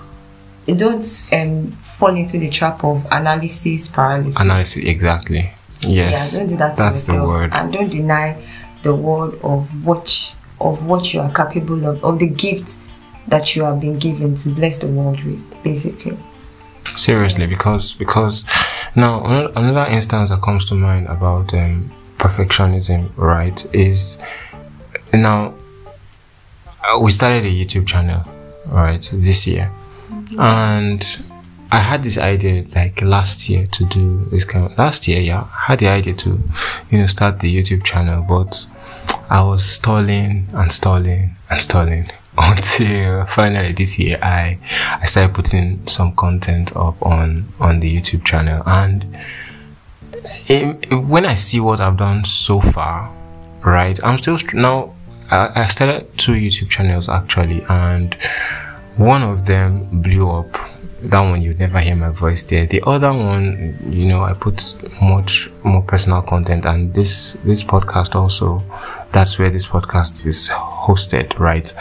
don't 0.68 1.28
um 1.32 1.72
fall 1.98 2.16
into 2.16 2.38
the 2.38 2.50
trap 2.50 2.84
of 2.84 3.06
analysis 3.12 3.88
paralysis. 3.88 4.40
Analysis, 4.40 4.84
exactly. 4.84 5.52
Yes. 5.82 6.34
Yeah, 6.34 6.40
don't 6.40 6.48
do 6.48 6.58
that 6.58 6.76
to 6.76 6.82
That's 6.84 7.04
the 7.08 7.24
word. 7.24 7.52
And 7.54 7.74
don't 7.74 7.90
deny 7.90 8.42
the 8.84 8.96
word 8.96 9.40
of 9.42 9.86
what 9.86 10.34
of 10.62 10.86
what 10.86 11.14
you 11.14 11.20
are 11.20 11.34
capable 11.34 11.86
of, 11.86 12.04
of 12.04 12.20
the 12.20 12.28
gift 12.28 12.78
that 13.28 13.56
you 13.56 13.64
have 13.64 13.80
been 13.80 14.00
given 14.00 14.36
to 14.36 14.50
bless 14.50 14.78
the 14.78 14.88
world 14.88 15.22
with, 15.24 15.64
basically. 15.64 16.18
Seriously, 16.96 17.48
because 17.48 17.94
because 17.94 18.46
now 18.96 19.24
another 19.56 19.92
instance 19.92 20.30
that 20.30 20.42
comes 20.42 20.66
to 20.66 20.76
mind 20.76 21.08
about 21.08 21.54
um, 21.54 21.92
perfectionism, 22.24 23.12
right, 23.18 23.66
is 23.76 24.18
now 25.12 25.54
uh, 26.82 26.98
we 26.98 27.12
started 27.12 27.46
a 27.46 27.50
YouTube 27.50 27.86
channel, 27.86 28.24
right, 28.68 29.10
this 29.14 29.46
year, 29.46 29.70
and 30.40 31.06
I 31.70 31.80
had 31.80 32.02
this 32.04 32.18
idea 32.18 32.66
like 32.76 33.02
last 33.02 33.50
year 33.50 33.68
to 33.68 33.84
do 33.86 34.26
this 34.32 34.46
kind 34.46 34.66
of 34.66 34.78
last 34.78 35.08
year, 35.08 35.20
yeah, 35.20 35.48
I 35.52 35.66
had 35.72 35.80
the 35.80 35.88
idea 35.88 36.14
to, 36.14 36.40
you 36.90 36.98
know, 37.00 37.08
start 37.08 37.40
the 37.42 37.54
YouTube 37.54 37.84
channel, 37.84 38.22
but 38.22 38.68
I 39.30 39.42
was 39.42 39.66
stalling 39.66 40.48
and 40.54 40.72
stalling 40.72 41.36
and 41.50 41.62
stalling 41.62 42.10
until 42.38 43.26
finally 43.26 43.74
this 43.74 44.00
year 44.00 44.18
I 44.22 44.60
I 45.02 45.06
started 45.06 45.36
putting 45.36 45.86
some 45.88 46.16
content 46.16 46.76
up 46.76 47.02
on 47.02 47.52
on 47.60 47.80
the 47.82 47.94
YouTube 47.94 48.24
channel. 48.24 48.64
And 48.66 49.06
Um, 50.50 51.08
when 51.08 51.26
I 51.26 51.34
see 51.36 51.60
what 51.60 51.80
I've 51.80 51.98
done 51.98 52.26
so 52.26 52.62
far, 52.62 53.14
right, 53.64 54.00
I'm 54.04 54.18
still 54.18 54.38
now. 54.54 54.94
I, 55.30 55.64
I 55.64 55.68
started 55.68 56.18
two 56.18 56.34
YouTube 56.34 56.70
channels 56.70 57.10
actually, 57.10 57.64
and 57.70 58.16
one 58.98 59.24
of 59.24 59.46
them 59.46 60.02
blew 60.02 60.30
up 60.30 60.58
that 61.04 61.20
one 61.20 61.42
you'd 61.42 61.60
never 61.60 61.80
hear 61.80 61.96
my 61.96 62.10
voice 62.10 62.44
there. 62.44 62.66
The 62.66 62.82
other 62.84 63.12
one, 63.12 63.78
you 63.90 64.06
know, 64.06 64.24
I 64.24 64.34
put 64.34 64.74
much 65.02 65.50
more 65.64 65.82
personal 65.82 66.22
content, 66.22 66.66
and 66.66 66.94
this 66.94 67.36
this 67.44 67.62
podcast 67.64 68.16
also. 68.16 68.64
That's 69.12 69.38
where 69.38 69.50
this 69.50 69.68
podcast 69.68 70.26
is 70.26 70.50
hosted, 70.50 71.38
right? 71.38 71.72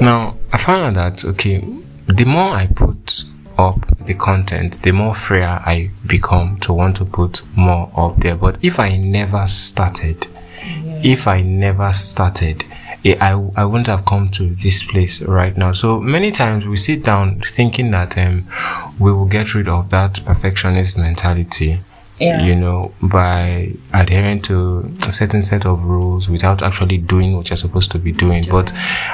Now 0.00 0.36
I 0.52 0.58
found 0.58 0.96
out 0.96 1.18
that 1.18 1.24
okay, 1.30 1.58
the 2.06 2.24
more 2.24 2.52
I 2.54 2.66
put 2.66 3.24
up 3.60 3.98
the 4.06 4.14
content, 4.14 4.82
the 4.82 4.92
more 4.92 5.14
freer 5.14 5.60
I 5.64 5.90
become 6.06 6.56
to 6.58 6.72
want 6.72 6.96
to 6.96 7.04
put 7.04 7.42
more 7.54 7.90
up 7.96 8.16
there. 8.20 8.36
But 8.36 8.58
if 8.62 8.78
I 8.80 8.96
never 8.96 9.46
started, 9.46 10.26
Yeah. 10.62 11.00
if 11.02 11.26
I 11.28 11.42
never 11.42 11.92
started, 11.92 12.64
eh, 13.04 13.16
I, 13.20 13.32
I 13.56 13.64
wouldn't 13.64 13.86
have 13.86 14.04
come 14.04 14.28
to 14.30 14.54
this 14.54 14.82
place 14.82 15.22
right 15.22 15.56
now. 15.56 15.72
So 15.72 16.00
many 16.00 16.30
times 16.32 16.66
we 16.66 16.76
sit 16.76 17.02
down 17.04 17.40
thinking 17.46 17.90
that 17.92 18.16
um, 18.18 18.46
we 18.98 19.12
will 19.12 19.26
get 19.26 19.54
rid 19.54 19.68
of 19.68 19.90
that 19.90 20.20
perfectionist 20.24 20.96
mentality. 20.98 21.80
Yeah. 22.18 22.42
You 22.44 22.54
know, 22.54 22.92
by 23.00 23.72
adhering 23.94 24.42
to 24.42 24.92
a 25.08 25.12
certain 25.12 25.42
set 25.42 25.64
of 25.64 25.82
rules 25.82 26.28
without 26.28 26.62
actually 26.62 26.98
doing 26.98 27.34
what 27.34 27.48
you're 27.48 27.56
supposed 27.56 27.90
to 27.92 27.98
be 27.98 28.12
doing. 28.12 28.44
But 28.50 28.72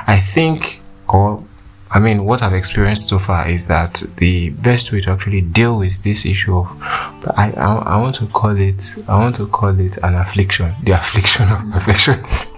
I 0.08 0.18
think, 0.18 0.80
or 1.08 1.44
I 1.90 2.00
mean, 2.00 2.24
what 2.24 2.42
I've 2.42 2.52
experienced 2.52 3.08
so 3.08 3.18
far 3.18 3.48
is 3.48 3.66
that 3.66 4.02
the 4.16 4.50
best 4.50 4.90
way 4.92 5.00
to 5.02 5.10
actually 5.10 5.40
deal 5.40 5.78
with 5.78 6.02
this 6.02 6.26
issue 6.26 6.56
of, 6.58 6.66
I, 6.82 7.52
I, 7.56 7.74
I 7.76 7.96
want 8.00 8.16
to 8.16 8.26
call 8.26 8.56
it, 8.58 8.96
I 9.06 9.18
want 9.18 9.36
to 9.36 9.46
call 9.46 9.78
it 9.78 9.96
an 9.98 10.16
affliction, 10.16 10.74
the 10.82 10.92
affliction 10.92 11.48
of 11.48 11.60
perfectionism. 11.60 12.52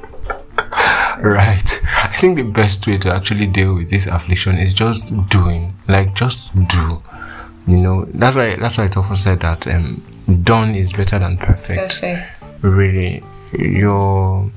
right. 1.23 1.80
I 1.85 2.14
think 2.16 2.37
the 2.37 2.42
best 2.42 2.87
way 2.87 2.97
to 2.99 3.12
actually 3.12 3.47
deal 3.47 3.75
with 3.75 3.90
this 3.90 4.06
affliction 4.06 4.56
is 4.58 4.73
just 4.73 5.12
doing, 5.28 5.75
like 5.88 6.14
just 6.14 6.54
do. 6.68 7.02
You 7.66 7.76
know, 7.76 8.04
that's 8.14 8.35
why 8.35 8.56
that's 8.56 8.78
why 8.78 8.85
it's 8.85 8.97
often 8.97 9.16
said 9.16 9.40
that 9.40 9.66
um, 9.66 10.02
done 10.42 10.75
is 10.75 10.92
better 10.92 11.18
than 11.18 11.37
perfect 11.37 12.00
Perfect. 12.00 12.44
really 12.62 13.23
your 13.52 14.50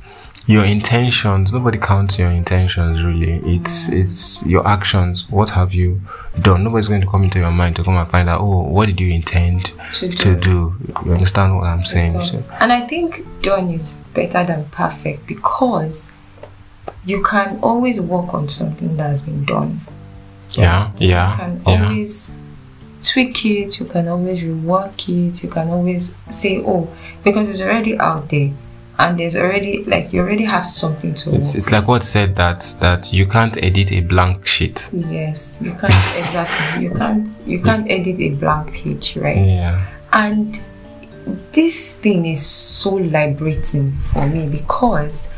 your 0.47 0.65
intentions 0.65 1.53
nobody 1.53 1.77
counts 1.77 2.17
your 2.17 2.29
intentions 2.31 3.03
really. 3.03 3.33
It's 3.55 3.87
it's 3.89 4.41
your 4.43 4.67
actions. 4.67 5.29
What 5.29 5.49
have 5.51 5.73
you 5.73 6.01
done? 6.41 6.63
Nobody's 6.63 6.87
going 6.89 7.01
to 7.01 7.07
come 7.07 7.23
into 7.23 7.39
your 7.39 7.51
mind 7.51 7.75
to 7.75 7.83
come 7.83 7.95
and 7.95 8.09
find 8.09 8.27
out 8.27 8.41
oh 8.41 8.61
what 8.63 8.87
did 8.87 8.99
you 8.99 9.11
intend 9.13 9.71
To 9.95 10.09
do. 10.09 10.15
to 10.17 10.35
do. 10.39 10.75
you 11.05 11.13
understand 11.13 11.55
what 11.57 11.65
i'm 11.65 11.85
saying? 11.85 12.23
So, 12.25 12.43
And 12.59 12.71
I 12.73 12.87
think 12.87 13.23
done 13.41 13.69
is 13.71 13.93
better 14.13 14.43
than 14.43 14.65
perfect 14.69 15.27
because 15.27 16.09
you 17.05 17.23
can 17.23 17.59
always 17.61 17.99
work 18.01 18.33
on 18.33 18.49
something 18.49 18.97
that 18.97 19.07
has 19.09 19.21
been 19.21 19.45
done. 19.45 19.81
yeah 20.51 20.91
yeah 20.97 21.31
You 21.31 21.37
can 21.37 21.61
yeah. 21.65 21.83
always 21.85 22.31
tweak 23.03 23.45
it, 23.45 23.79
you 23.79 23.85
can 23.85 24.07
always 24.07 24.41
rework 24.41 25.07
it, 25.09 25.41
you 25.43 25.49
can 25.49 25.69
always 25.69 26.15
say, 26.29 26.59
oh, 26.65 26.87
because 27.23 27.49
it's 27.49 27.61
already 27.61 27.97
out 27.97 28.29
there 28.29 28.51
and 29.01 29.19
there's 29.19 29.35
already, 29.35 29.83
like, 29.85 30.13
you 30.13 30.21
already 30.21 30.43
have 30.45 30.63
something 30.65 31.15
to 31.15 31.33
it's 31.33 31.55
it's 31.55 31.71
like 31.71 31.87
what 31.87 32.03
said 32.03 32.35
that 32.35 32.59
that 32.79 33.11
you 33.11 33.25
can't 33.25 33.57
edit 33.63 33.91
a 33.91 34.01
blank 34.01 34.45
sheet 34.45 34.89
Yes, 34.93 35.59
you 35.61 35.71
can't 35.71 35.93
exactly. 36.23 36.83
You 36.83 36.91
can't 36.93 37.27
you 37.47 37.61
can't 37.63 37.89
edit 37.89 38.19
a 38.19 38.29
blank 38.29 38.73
page, 38.73 39.17
right? 39.17 39.37
yeah 39.37 39.87
And 40.13 40.61
this 41.51 41.93
thing 41.93 42.25
is 42.27 42.45
so 42.45 42.93
liberating 42.95 43.97
for 44.13 44.27
me 44.27 44.47
because 44.47 45.29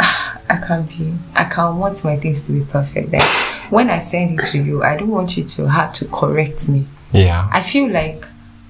ah, 0.00 0.40
I 0.50 0.56
can 0.56 0.82
be 0.86 1.14
I 1.34 1.44
can 1.44 1.78
want 1.78 2.04
my 2.04 2.16
things 2.16 2.42
to 2.46 2.52
be 2.52 2.64
perfect. 2.64 3.12
Like 3.12 3.22
when 3.70 3.88
I 3.88 3.98
send 3.98 4.38
it 4.40 4.46
to 4.46 4.58
you, 4.58 4.82
I 4.82 4.96
don't 4.96 5.10
want 5.10 5.36
you 5.36 5.44
to 5.44 5.68
have 5.70 5.92
to 5.94 6.08
correct 6.08 6.68
me. 6.68 6.86
yeah 7.12 7.48
I 7.52 7.62
feel 7.62 7.88
like 7.88 8.26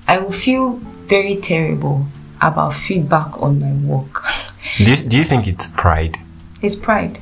I 0.07 0.19
will 0.19 0.33
feel 0.47 0.79
very 1.09 1.37
terrible 1.37 2.07
about 2.47 2.75
feedback 2.75 3.41
on 3.43 3.61
my 3.61 3.73
work. 3.87 4.23
do 4.79 4.91
you, 4.91 4.97
do 4.97 5.17
you 5.17 5.25
think 5.25 5.47
it's 5.47 5.67
pride 5.67 6.19
It's 6.63 6.75
pride. 6.77 7.21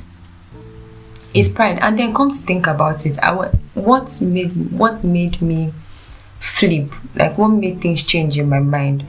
It's 1.33 1.49
pride. 1.49 1.79
And 1.81 1.99
then 1.99 2.13
come 2.13 2.31
to 2.31 2.37
think 2.39 2.67
about 2.67 3.05
it, 3.05 3.19
I 3.19 3.33
what 3.73 4.21
made 4.21 4.71
what 4.71 5.03
made 5.03 5.41
me 5.41 5.73
flip, 6.39 6.91
like 7.15 7.37
what 7.37 7.49
made 7.49 7.81
things 7.81 8.03
change 8.03 8.37
in 8.37 8.47
my 8.49 8.59
mind, 8.59 9.05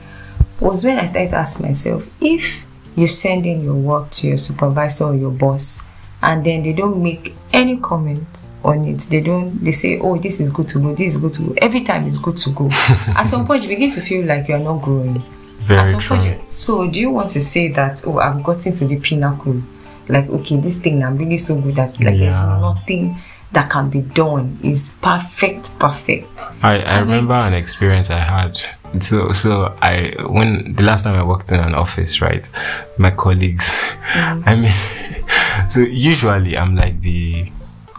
was 0.59 0.83
when 0.83 0.99
I 0.99 1.05
started 1.05 1.29
to 1.29 1.37
ask 1.37 1.59
myself, 1.61 2.05
if 2.19 2.63
you 2.95 3.07
send 3.07 3.45
in 3.45 3.63
your 3.63 3.75
work 3.75 4.09
to 4.11 4.27
your 4.27 4.37
supervisor 4.37 5.05
or 5.05 5.15
your 5.15 5.31
boss, 5.31 5.83
and 6.21 6.45
then 6.45 6.63
they 6.63 6.73
don't 6.73 7.01
make 7.01 7.33
any 7.53 7.77
comment 7.77 8.27
on 8.63 8.83
it, 8.85 8.99
they 9.09 9.21
don't 9.21 9.63
they 9.63 9.71
say, 9.71 9.97
Oh, 9.99 10.17
this 10.17 10.39
is 10.41 10.49
good 10.49 10.67
to 10.69 10.79
go, 10.79 10.93
this 10.93 11.15
is 11.15 11.17
good 11.17 11.33
to 11.35 11.43
go. 11.43 11.55
Every 11.59 11.81
time 11.81 12.07
it's 12.07 12.17
good 12.17 12.35
to 12.37 12.49
go. 12.49 12.69
At 12.71 13.23
some 13.23 13.47
point 13.47 13.63
you 13.63 13.69
begin 13.69 13.91
to 13.91 14.01
feel 14.01 14.25
like 14.25 14.49
you 14.49 14.55
are 14.55 14.59
not 14.59 14.81
growing. 14.81 15.23
Very 15.67 15.91
point, 15.91 16.03
true 16.03 16.23
you- 16.23 16.41
so 16.49 16.87
do 16.87 16.99
you 16.99 17.09
want 17.09 17.29
to 17.31 17.41
say 17.41 17.67
that 17.69 18.01
oh 18.07 18.19
I've 18.19 18.43
gotten 18.43 18.73
to 18.73 18.85
the 18.85 18.97
pinnacle? 18.99 19.61
Like 20.09 20.29
okay, 20.29 20.57
this 20.57 20.75
thing 20.77 21.03
I'm 21.03 21.17
really 21.17 21.37
so 21.37 21.55
good 21.55 21.77
at. 21.79 21.99
Like 22.01 22.17
there's 22.17 22.39
nothing 22.39 23.17
that 23.51 23.69
can 23.69 23.89
be 23.89 24.01
done. 24.01 24.57
Is 24.63 24.93
perfect, 25.01 25.77
perfect. 25.79 26.27
I, 26.63 26.79
I 26.79 26.99
remember 26.99 27.33
an 27.33 27.53
experience 27.53 28.09
I 28.09 28.19
had. 28.19 28.57
So 29.01 29.33
so 29.33 29.75
I 29.81 30.13
when 30.29 30.75
the 30.75 30.83
last 30.83 31.03
time 31.03 31.15
I 31.15 31.23
worked 31.23 31.51
in 31.51 31.59
an 31.59 31.75
office, 31.75 32.21
right? 32.21 32.49
My 32.97 33.11
colleagues, 33.11 33.69
mm. 34.13 34.43
I 34.47 34.55
mean, 34.55 35.69
so 35.69 35.81
usually 35.81 36.57
I'm 36.57 36.75
like 36.75 37.01
the 37.01 37.51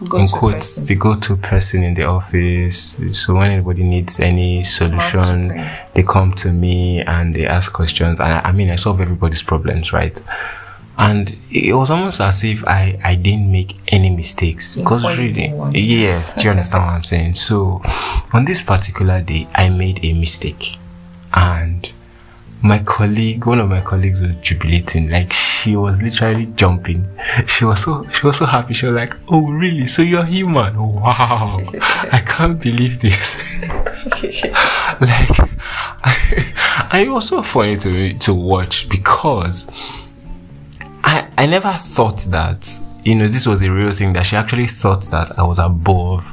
Go 0.07 0.17
in 0.17 0.27
to 0.27 0.33
quotes 0.33 0.75
person. 0.75 0.85
the 0.85 0.95
go-to 0.95 1.35
person 1.35 1.83
in 1.83 1.93
the 1.93 2.03
office. 2.03 2.97
So 3.11 3.35
when 3.35 3.51
anybody 3.51 3.83
needs 3.83 4.19
any 4.19 4.63
solution, 4.63 5.49
they 5.93 6.03
come 6.03 6.33
to 6.35 6.53
me 6.53 7.01
and 7.01 7.35
they 7.35 7.45
ask 7.45 7.73
questions. 7.73 8.19
And 8.19 8.33
I, 8.33 8.39
I 8.39 8.51
mean, 8.53 8.69
I 8.69 8.77
solve 8.77 9.01
everybody's 9.01 9.43
problems, 9.43 9.91
right? 9.91 10.21
And 10.97 11.37
it 11.49 11.73
was 11.73 11.89
almost 11.89 12.19
as 12.19 12.43
if 12.43 12.65
I, 12.65 12.99
I 13.03 13.15
didn't 13.15 13.51
make 13.51 13.77
any 13.87 14.09
mistakes 14.09 14.75
because 14.75 15.03
really, 15.17 15.47
yes, 15.73 16.33
do 16.35 16.43
you 16.43 16.49
understand 16.51 16.85
what 16.85 16.93
I'm 16.93 17.03
saying? 17.03 17.35
So 17.35 17.81
on 18.33 18.43
this 18.45 18.61
particular 18.61 19.21
day, 19.21 19.47
I 19.55 19.69
made 19.69 20.03
a 20.03 20.11
mistake 20.13 20.77
and 21.33 21.89
my 22.61 22.79
colleague, 22.79 23.45
one 23.45 23.59
of 23.59 23.69
my 23.69 23.81
colleagues 23.81 24.19
was 24.19 24.35
jubilating, 24.41 25.09
like 25.09 25.31
she 25.31 25.75
was 25.75 26.01
literally 26.01 26.45
jumping. 26.55 27.07
She 27.47 27.63
was 27.65 27.83
so 27.83 28.07
she 28.11 28.25
was 28.25 28.37
so 28.37 28.45
happy. 28.45 28.73
She 28.73 28.85
was 28.85 28.95
like, 28.95 29.15
"Oh, 29.29 29.49
really? 29.49 29.87
So 29.87 30.01
you're 30.01 30.25
human? 30.25 30.75
Oh, 30.75 30.87
wow! 30.87 31.63
I 32.11 32.21
can't 32.25 32.59
believe 32.59 32.99
this." 32.99 33.37
like, 34.99 35.39
and 36.93 37.07
it 37.07 37.09
was 37.09 37.27
so 37.27 37.41
funny 37.43 37.77
to 37.77 38.13
to 38.15 38.33
watch 38.33 38.89
because 38.89 39.69
I 41.03 41.27
I 41.37 41.45
never 41.45 41.71
thought 41.71 42.19
that 42.31 42.69
you 43.05 43.15
know 43.15 43.27
this 43.27 43.47
was 43.47 43.61
a 43.61 43.71
real 43.71 43.91
thing 43.91 44.13
that 44.13 44.25
she 44.25 44.35
actually 44.35 44.67
thought 44.67 45.03
that 45.11 45.37
I 45.39 45.43
was 45.43 45.59
above 45.59 46.25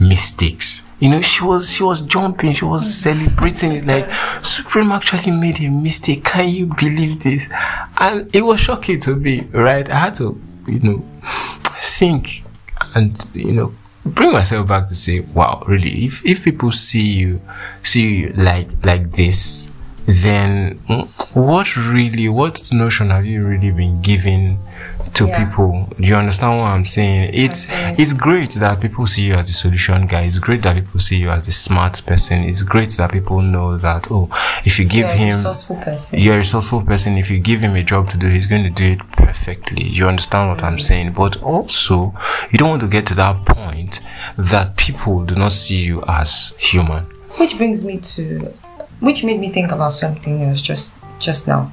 mistakes. 0.00 0.82
You 0.98 1.10
know, 1.10 1.20
she 1.20 1.44
was 1.44 1.70
she 1.70 1.82
was 1.82 2.00
jumping, 2.00 2.52
she 2.52 2.64
was 2.64 2.92
celebrating 2.92 3.72
it 3.72 3.86
like 3.86 4.10
Supreme 4.42 4.92
actually 4.92 5.32
made 5.32 5.60
a 5.60 5.68
mistake. 5.68 6.24
Can 6.24 6.48
you 6.48 6.66
believe 6.66 7.22
this? 7.22 7.48
And 7.98 8.34
it 8.34 8.42
was 8.42 8.60
shocking 8.60 9.00
to 9.00 9.14
me, 9.14 9.42
right? 9.52 9.88
I 9.90 9.94
had 9.94 10.14
to, 10.16 10.40
you 10.66 10.80
know, 10.80 11.04
think 11.82 12.44
and 12.94 13.28
you 13.34 13.52
know 13.52 13.74
bring 14.06 14.32
myself 14.32 14.68
back 14.68 14.86
to 14.88 14.94
say, 14.94 15.20
wow, 15.20 15.62
really, 15.66 16.04
if 16.04 16.24
if 16.24 16.44
people 16.44 16.70
see 16.70 17.06
you 17.06 17.40
see 17.82 18.02
you 18.02 18.32
like 18.36 18.68
like 18.84 19.12
this, 19.12 19.70
then 20.06 20.78
mm, 20.88 21.08
what 21.34 21.76
really 21.76 22.28
what 22.28 22.72
notion 22.72 23.10
have 23.10 23.26
you 23.26 23.44
really 23.44 23.70
been 23.70 24.00
given 24.02 24.58
to 25.18 25.26
Yeah. 25.26 25.38
people? 25.44 25.88
Do 26.00 26.08
you 26.08 26.16
understand 26.16 26.58
what 26.58 26.66
I'm 26.74 26.84
saying? 26.84 27.30
It's 27.34 27.66
Okay. 27.66 27.94
it's 27.98 28.12
great 28.12 28.52
that 28.62 28.80
people 28.80 29.06
see 29.06 29.24
you 29.28 29.34
as 29.34 29.46
the 29.46 29.52
solution 29.64 30.06
guy. 30.06 30.22
It's 30.22 30.38
great 30.38 30.62
that 30.62 30.74
people 30.80 31.00
see 31.00 31.16
you 31.18 31.30
as 31.30 31.42
the 31.46 31.52
smart 31.52 31.94
person. 32.06 32.36
It's 32.50 32.62
great 32.62 32.90
that 32.98 33.10
people 33.12 33.40
know 33.42 33.76
that 33.78 34.02
oh, 34.10 34.28
if 34.64 34.78
you 34.78 34.84
give 34.84 35.06
You're 35.06 35.14
a 35.14 35.24
him 35.24 35.36
resourceful 35.36 35.76
person. 35.76 36.18
you're 36.18 36.34
a 36.34 36.38
resourceful 36.38 36.82
person. 36.82 37.18
If 37.18 37.30
you 37.30 37.38
give 37.38 37.60
him 37.60 37.74
a 37.76 37.82
job 37.82 38.10
to 38.10 38.16
do, 38.16 38.26
he's 38.28 38.46
going 38.46 38.64
to 38.64 38.70
do 38.82 38.84
it 38.94 39.00
perfectly. 39.12 39.84
You 39.98 40.08
understand 40.08 40.48
what 40.50 40.62
I'm 40.62 40.76
mm. 40.76 40.82
saying? 40.88 41.12
But 41.12 41.42
also, 41.42 42.14
you 42.50 42.58
don't 42.58 42.70
want 42.70 42.82
to 42.82 42.88
get 42.88 43.06
to 43.06 43.14
that 43.14 43.44
point 43.44 44.00
that 44.38 44.76
people 44.76 45.24
do 45.24 45.34
not 45.34 45.52
see 45.52 45.76
you 45.88 46.02
as 46.08 46.52
human. 46.58 47.04
which 47.38 47.54
brings 47.58 47.84
me 47.84 47.98
to 48.14 48.52
which 49.00 49.22
made 49.22 49.38
me 49.38 49.48
think 49.52 49.70
about 49.70 49.92
something 49.94 50.42
else 50.44 50.62
just 50.62 50.94
just 51.18 51.46
now 51.46 51.70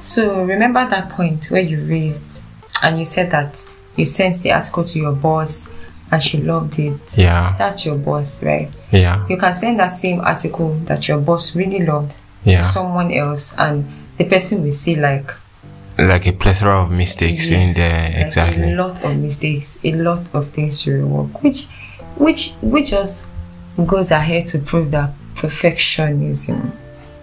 so 0.00 0.42
remember 0.44 0.80
that 0.90 1.08
point 1.08 1.46
where 1.52 1.60
you 1.60 1.78
raised 1.86 2.42
and 2.82 2.98
you 2.98 3.04
said 3.04 3.30
that 3.30 3.64
you 3.96 4.04
sent 4.04 4.36
the 4.42 4.52
article 4.52 4.84
to 4.84 4.98
your 4.98 5.12
boss 5.12 5.70
and 6.10 6.22
she 6.22 6.38
loved 6.38 6.78
it 6.78 7.18
Yeah, 7.18 7.54
that's 7.58 7.84
your 7.84 7.96
boss 7.96 8.42
right 8.42 8.70
yeah, 8.92 9.26
you 9.28 9.36
can 9.36 9.52
send 9.54 9.78
that 9.80 9.88
same 9.88 10.20
article 10.20 10.74
that 10.86 11.06
your 11.08 11.18
boss 11.18 11.54
really 11.54 11.80
loved 11.84 12.14
Yeah. 12.44 12.58
to 12.62 12.64
someone 12.68 13.12
else 13.12 13.54
and 13.58 13.84
the 14.16 14.24
person 14.24 14.62
will 14.62 14.72
see 14.72 14.96
like 14.96 15.30
like 15.98 16.26
a 16.26 16.32
plethora 16.32 16.80
of 16.82 16.90
mistakes 16.92 17.50
in 17.50 17.72
there. 17.74 18.10
like 18.10 18.26
Exactly. 18.26 18.72
a 18.72 18.76
lot 18.76 19.02
of 19.04 19.16
mistakes 19.16 19.78
a 19.84 19.92
lot 19.92 20.22
of 20.32 20.50
things 20.50 20.82
to 20.82 20.90
rework 20.90 21.42
which 21.42 21.66
which 22.16 22.52
which 22.62 22.90
just 22.90 23.26
goes 23.86 24.10
ahead 24.10 24.46
to 24.46 24.58
prove 24.60 24.90
that 24.92 25.10
perfectionism 25.34 26.72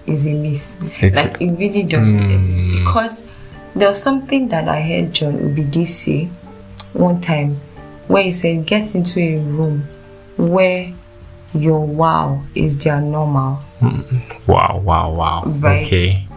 is 0.05 0.27
a 0.27 0.33
myth. 0.33 0.67
It's 1.01 1.17
like 1.17 1.41
it 1.41 1.51
really 1.57 1.83
doesn't 1.83 2.19
Mm. 2.19 2.35
exist 2.35 2.69
because 2.79 3.27
there 3.75 3.89
was 3.89 4.01
something 4.01 4.47
that 4.49 4.67
I 4.69 4.81
heard 4.81 5.13
John 5.13 5.33
Obidi 5.33 5.85
say 5.85 6.29
one 6.93 7.19
time 7.21 7.59
where 8.07 8.23
he 8.23 8.31
said, 8.31 8.65
"Get 8.65 8.95
into 8.95 9.19
a 9.19 9.37
room 9.39 9.87
where 10.37 10.93
your 11.53 11.85
wow 11.85 12.41
is 12.55 12.77
their 12.77 13.01
normal." 13.01 13.55
Hmm. 13.79 14.01
wow, 14.47 14.81
wow, 14.83 15.11
wow. 15.13 15.43
Right. 15.45 15.85
Okay. 15.85 16.27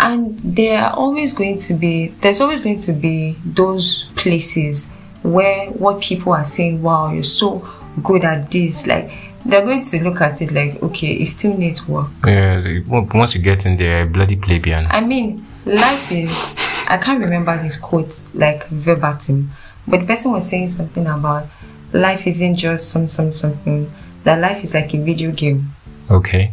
and 0.00 0.38
there 0.44 0.80
are 0.84 0.92
always 0.94 1.32
going 1.32 1.58
to 1.58 1.74
be 1.74 2.08
there's 2.20 2.40
always 2.40 2.60
going 2.60 2.78
to 2.78 2.92
be 2.92 3.36
those 3.44 4.04
places 4.14 4.86
where 5.24 5.66
what 5.70 6.00
people 6.00 6.32
are 6.32 6.44
saying 6.44 6.80
wow 6.80 7.10
you're 7.12 7.22
so 7.24 7.66
good 8.04 8.24
at 8.24 8.48
this 8.52 8.86
like 8.86 9.10
they're 9.44 9.64
going 9.64 9.84
to 9.84 10.00
look 10.04 10.20
at 10.20 10.40
it 10.40 10.52
like 10.52 10.80
okay 10.84 11.14
it 11.14 11.26
still 11.26 11.56
needs 11.56 11.88
work 11.88 12.06
Yeah, 12.24 12.78
once 12.86 13.34
you 13.34 13.40
get 13.42 13.66
in 13.66 13.76
there, 13.76 14.06
bloody 14.06 14.36
plebeian. 14.36 14.86
i 14.90 15.00
mean 15.00 15.44
life 15.66 16.12
is 16.12 16.56
i 16.88 16.96
can't 16.98 17.20
remember 17.20 17.60
this 17.62 17.76
quote 17.76 18.18
like 18.34 18.66
verbatim 18.68 19.50
but 19.86 20.00
the 20.00 20.06
person 20.06 20.32
was 20.32 20.48
saying 20.48 20.68
something 20.68 21.06
about 21.06 21.46
life 21.92 22.26
isn't 22.26 22.56
just 22.56 22.90
some 22.90 23.08
some 23.08 23.32
something 23.32 23.90
that 24.24 24.40
life 24.40 24.62
is 24.62 24.74
like 24.74 24.92
a 24.94 24.98
video 24.98 25.30
game. 25.32 25.70
Okay. 26.10 26.52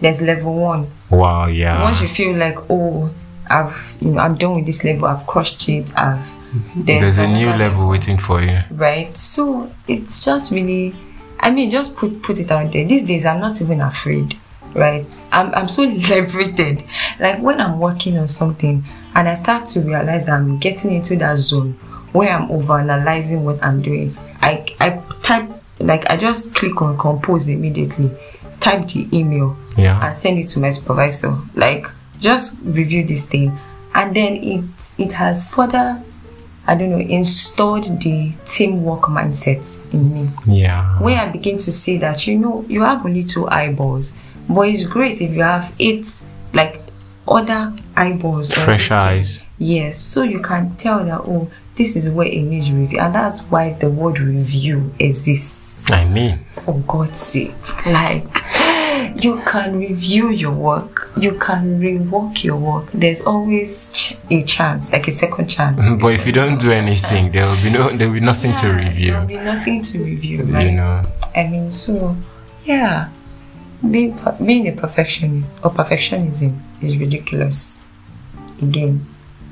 there's 0.00 0.20
level 0.20 0.54
one. 0.54 0.90
Wow, 1.10 1.46
yeah. 1.46 1.82
once 1.82 2.00
you 2.00 2.08
feel 2.08 2.34
like 2.36 2.58
oh 2.70 3.10
i've 3.48 3.94
you 4.00 4.12
know 4.12 4.20
i'm 4.20 4.36
done 4.36 4.54
with 4.54 4.66
this 4.66 4.84
level 4.84 5.06
i've 5.06 5.26
crushed 5.26 5.68
it 5.68 5.84
i've 5.96 6.18
mm-hmm. 6.18 6.82
There's 6.84 7.18
a 7.18 7.26
new 7.26 7.50
level. 7.50 7.88
waiting 7.88 8.16
for 8.16 8.40
you. 8.40 8.62
right? 8.70 9.14
So 9.16 9.70
it's 9.88 10.24
just 10.24 10.52
really 10.52 10.94
i 11.40 11.50
mean 11.50 11.70
just 11.70 11.96
put 11.96 12.22
put 12.22 12.38
it 12.40 12.50
out 12.50 12.72
there. 12.72 12.84
These 12.86 13.04
days 13.04 13.26
i'm 13.26 13.40
not 13.40 13.60
even 13.60 13.80
afraid 13.80 14.38
right 14.74 15.18
i'm, 15.32 15.54
I'm 15.54 15.68
so 15.68 15.82
liberated 16.10 16.84
like 17.20 17.40
when 17.40 17.60
i'm 17.60 17.78
working 17.78 18.18
on 18.18 18.28
something 18.28 18.84
and 19.14 19.28
i 19.28 19.34
start 19.34 19.66
to 19.66 19.80
realize 19.80 20.26
that 20.26 20.34
i'm 20.34 20.58
getting 20.58 20.92
into 20.92 21.16
that 21.16 21.38
zone 21.38 21.72
where 22.12 22.30
i'm 22.30 22.50
over 22.50 22.78
analyzing 22.78 23.44
what 23.44 23.62
i'm 23.62 23.82
doing 23.82 24.16
i 24.40 24.64
i 24.80 24.90
type 25.22 25.48
like 25.78 26.08
i 26.10 26.16
just 26.16 26.54
click 26.54 26.80
on 26.82 26.96
compose 26.98 27.48
immediately 27.48 28.10
type 28.60 28.86
the 28.88 29.08
email 29.12 29.56
Yeah. 29.76 30.04
and 30.06 30.14
send 30.14 30.38
it 30.38 30.46
to 30.50 30.60
my 30.60 30.70
supervisor. 30.70 31.36
Like, 31.56 31.88
just 32.20 32.56
review 32.62 33.04
this 33.04 33.24
thing, 33.24 33.58
and 33.92 34.14
then 34.14 34.36
it 34.36 34.62
it 34.98 35.10
has 35.12 35.48
further, 35.50 36.00
I 36.68 36.76
don't 36.76 36.90
know, 36.90 36.98
installed 37.00 38.00
the 38.00 38.32
teamwork 38.46 39.02
mindset 39.08 39.66
in 39.92 40.14
me. 40.14 40.30
Yeah. 40.46 40.96
Where 41.00 41.18
I 41.18 41.28
begin 41.32 41.58
to 41.58 41.72
see 41.72 41.96
that 41.98 42.24
you 42.28 42.38
know 42.38 42.64
you 42.68 42.82
have 42.82 43.04
only 43.04 43.24
two 43.24 43.48
eyeballs, 43.48 44.12
but 44.48 44.62
it's 44.68 44.84
great 44.84 45.20
if 45.20 45.32
you 45.32 45.42
have 45.42 45.72
eight 45.78 46.12
like 46.52 46.80
other 47.26 47.74
eyeballs. 47.96 48.52
Fresh 48.52 48.90
eyes. 48.90 49.40
Yes, 49.58 49.98
so 49.98 50.22
you 50.22 50.40
can 50.40 50.76
tell 50.76 51.04
that 51.04 51.20
oh, 51.20 51.50
this 51.76 51.96
is 51.96 52.10
where 52.10 52.26
it 52.26 52.42
needs 52.42 52.70
review, 52.70 52.98
and 52.98 53.14
that's 53.14 53.40
why 53.42 53.72
the 53.74 53.88
word 53.88 54.18
review 54.18 54.92
exists 54.98 55.56
I 55.90 56.04
mean, 56.04 56.44
for 56.64 56.78
God's 56.86 57.18
sake. 57.18 57.54
Like, 57.86 58.44
you 59.22 59.40
can 59.46 59.78
review 59.78 60.30
your 60.30 60.52
work, 60.52 61.10
you 61.16 61.32
can 61.38 61.80
rework 61.80 62.44
your 62.44 62.56
work. 62.56 62.90
There's 62.92 63.22
always 63.22 63.90
ch- 63.92 64.16
a 64.30 64.42
chance, 64.44 64.92
like 64.92 65.08
a 65.08 65.12
second 65.12 65.48
chance. 65.48 65.88
but 66.00 66.14
if 66.14 66.26
you 66.26 66.32
don't 66.32 66.60
do 66.60 66.70
anything, 66.70 67.32
there 67.32 67.46
will 67.46 67.62
be 67.62 67.70
no, 67.70 67.96
there 67.96 68.08
will 68.08 68.14
be 68.14 68.20
nothing 68.20 68.54
to 68.56 68.68
review. 68.68 69.12
There'll 69.12 69.26
be 69.26 69.38
nothing 69.38 69.82
to 69.82 69.98
review, 70.04 70.42
right? 70.44 70.66
You 70.66 70.72
know. 70.72 71.04
I 71.34 71.44
mean, 71.48 71.72
so 71.72 72.16
yeah, 72.64 73.08
being 73.90 74.18
being 74.44 74.68
a 74.68 74.72
perfectionist 74.72 75.50
or 75.64 75.70
perfectionism 75.70 76.58
is 76.80 76.96
ridiculous. 76.96 77.82
Again, 78.60 79.04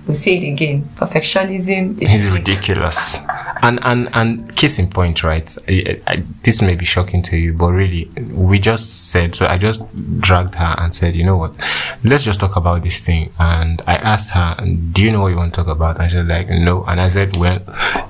we 0.07 0.15
say 0.15 0.37
it 0.39 0.53
again. 0.53 0.89
Perfectionism 0.97 2.01
is 2.01 2.11
He's 2.11 2.27
ridiculous. 2.33 3.17
ridiculous. 3.19 3.19
And 3.63 3.79
and 3.83 4.09
and 4.13 4.63
in 4.79 4.91
point, 4.91 5.23
right? 5.23 5.57
I, 5.69 6.01
I, 6.07 6.23
this 6.45 6.63
may 6.63 6.75
be 6.75 6.85
shocking 6.85 7.23
to 7.23 7.37
you, 7.37 7.53
but 7.53 7.73
really, 7.73 8.05
we 8.33 8.59
just 8.59 9.11
said. 9.11 9.35
So 9.35 9.47
I 9.47 9.59
just 9.59 9.83
dragged 10.21 10.55
her 10.55 10.75
and 10.79 10.95
said, 10.95 11.15
you 11.15 11.25
know 11.25 11.37
what? 11.37 11.53
Let's 12.03 12.25
just 12.25 12.41
talk 12.41 12.57
about 12.57 12.83
this 12.83 13.01
thing. 13.01 13.33
And 13.39 13.83
I 13.87 13.97
asked 13.97 14.31
her, 14.31 14.57
do 14.93 15.03
you 15.03 15.13
know 15.13 15.21
what 15.21 15.29
you 15.29 15.37
want 15.37 15.55
to 15.55 15.63
talk 15.63 15.69
about? 15.69 16.01
And 16.01 16.11
she 16.11 16.17
was 16.17 16.27
like, 16.27 16.49
no. 16.49 16.85
And 16.85 17.01
I 17.01 17.09
said, 17.09 17.37
well, 17.37 17.61